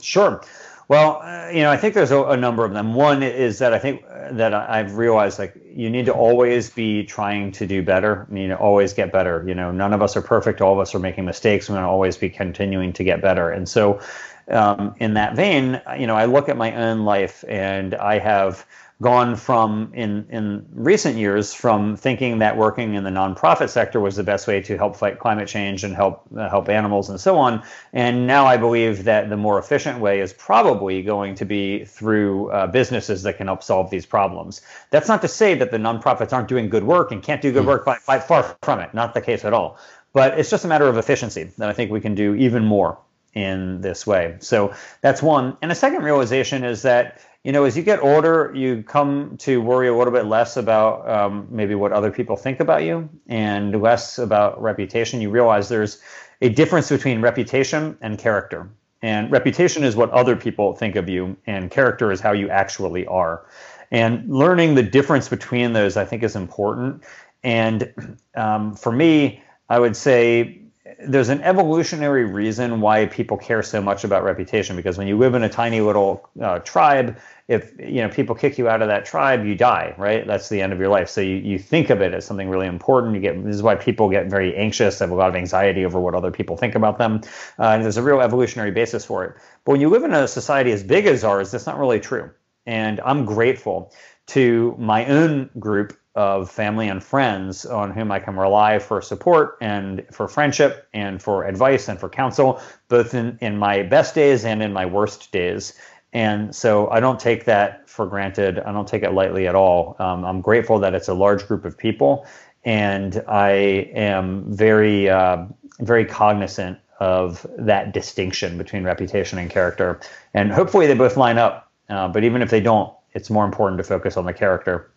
[0.00, 0.42] Sure.
[0.88, 2.94] Well, uh, you know, I think there's a, a, number of them.
[2.94, 7.52] One is that I think that I've realized like you need to always be trying
[7.52, 8.26] to do better.
[8.28, 9.44] I mean, always get better.
[9.46, 10.62] You know, none of us are perfect.
[10.62, 11.68] All of us are making mistakes.
[11.68, 13.50] We're going to always be continuing to get better.
[13.50, 14.00] And so,
[14.48, 18.64] um, in that vein, you know, I look at my own life and I have
[19.02, 24.16] gone from in in recent years from thinking that working in the nonprofit sector was
[24.16, 27.36] the best way to help fight climate change and help uh, help animals and so
[27.36, 27.62] on.
[27.92, 32.50] And now i believe that the more efficient way is probably going to be through
[32.52, 34.62] uh, businesses that can help solve these problems.
[34.90, 37.62] That's not to say that the nonprofits aren't doing good work and can't do good
[37.62, 37.68] hmm.
[37.68, 38.94] work by, by far from it.
[38.94, 39.78] Not the case at all.
[40.14, 42.98] But it's just a matter of efficiency that i think we can do even more
[43.34, 44.36] in this way.
[44.40, 44.72] So
[45.02, 45.58] that's one.
[45.60, 49.62] And a second realization is that you know, as you get older, you come to
[49.62, 53.80] worry a little bit less about um, maybe what other people think about you and
[53.80, 55.20] less about reputation.
[55.20, 56.02] You realize there's
[56.42, 58.68] a difference between reputation and character.
[59.00, 63.06] And reputation is what other people think of you, and character is how you actually
[63.06, 63.46] are.
[63.92, 67.04] And learning the difference between those, I think, is important.
[67.44, 70.66] And um, for me, I would say
[71.00, 75.34] there's an evolutionary reason why people care so much about reputation because when you live
[75.34, 77.18] in a tiny little uh, tribe
[77.48, 80.26] if you know people kick you out of that tribe you die right?
[80.26, 81.08] That's the end of your life.
[81.08, 83.14] So you, you think of it as something really important.
[83.14, 86.00] You get this is why people get very anxious have a lot of anxiety over
[86.00, 87.20] what other people think about them
[87.58, 89.36] uh, and there's a real evolutionary basis for it.
[89.64, 92.30] But when you live in a society as big as ours that's not really true.
[92.66, 93.92] And i'm grateful
[94.28, 99.58] to my own group of family and friends on whom I can rely for support
[99.60, 104.44] and for friendship and for advice and for counsel, both in, in my best days
[104.46, 105.74] and in my worst days.
[106.12, 108.58] And so I don't take that for granted.
[108.60, 109.96] I don't take it lightly at all.
[109.98, 112.26] Um, I'm grateful that it's a large group of people,
[112.64, 113.50] and I
[113.94, 115.46] am very, uh,
[115.80, 120.00] very cognizant of that distinction between reputation and character.
[120.32, 121.70] And hopefully they both line up.
[121.88, 124.90] Uh, but even if they don't, it's more important to focus on the character.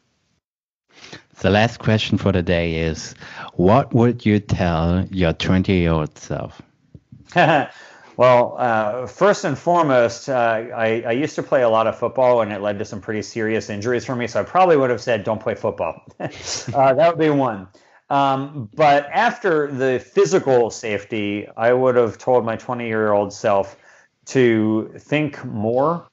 [1.39, 3.15] The last question for the day is
[3.53, 6.61] What would you tell your 20 year old self?
[8.19, 12.41] well, uh, first and foremost, uh, I, I, used to play a lot of football
[12.41, 14.27] and it led to some pretty serious injuries for me.
[14.27, 16.03] So I probably would have said, Don't play football.
[16.19, 16.27] uh,
[16.95, 17.69] that would be one.
[18.09, 23.77] Um, but after the physical safety, I would have told my 20 year old self
[24.25, 26.05] to think more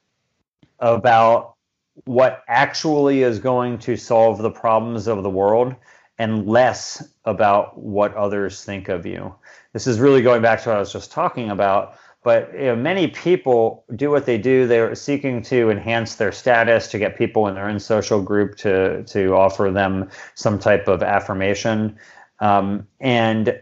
[0.79, 1.57] about
[2.05, 5.75] what actually is going to solve the problems of the world
[6.19, 9.35] and less about what others think of you.
[9.73, 11.99] This is really going back to what I was just talking about.
[12.23, 14.67] But you know, many people do what they do.
[14.67, 19.05] They're seeking to enhance their status, to get people in their own social group to
[19.05, 21.97] to offer them some type of affirmation.
[22.41, 23.61] Um, and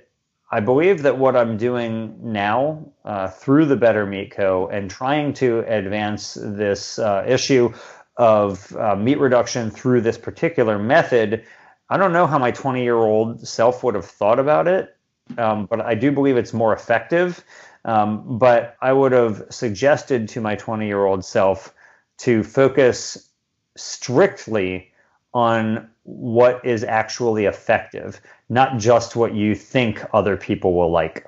[0.50, 4.68] I believe that what I'm doing now uh, through the Better Meat Co.
[4.68, 7.72] and trying to advance this uh, issue
[8.16, 11.44] of uh, meat reduction through this particular method,
[11.90, 14.96] I don't know how my 20 year old self would have thought about it,
[15.38, 17.44] um, but I do believe it's more effective.
[17.84, 21.74] Um, but I would have suggested to my 20 year old self
[22.18, 23.28] to focus
[23.76, 24.90] strictly
[25.34, 31.26] on what is actually effective, not just what you think other people will like.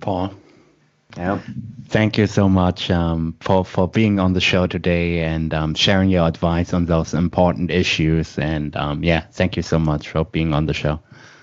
[0.00, 0.32] Paul.
[1.16, 1.40] Yeah
[1.88, 6.10] thank you so much um, for for being on the show today and um, sharing
[6.10, 8.38] your advice on those important issues.
[8.38, 11.00] And um, yeah, thank you so much for being on the show.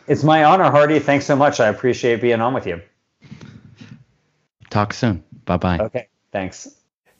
[0.07, 0.99] It's my honor, Hardy.
[0.99, 1.59] Thanks so much.
[1.59, 2.81] I appreciate being on with you.
[4.69, 5.23] Talk soon.
[5.45, 5.79] Bye bye.
[5.79, 6.07] Okay.
[6.31, 6.67] Thanks.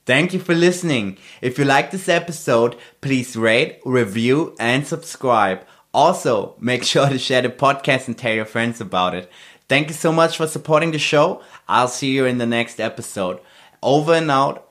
[0.06, 1.18] Thank you for listening.
[1.42, 5.66] If you like this episode, please rate, review, and subscribe.
[5.94, 9.32] Also, make sure to share the podcast and tell your friends about it.
[9.70, 11.42] Thank you so much for supporting the show.
[11.68, 13.40] I'll see you in the next episode.
[13.82, 14.68] Over and out.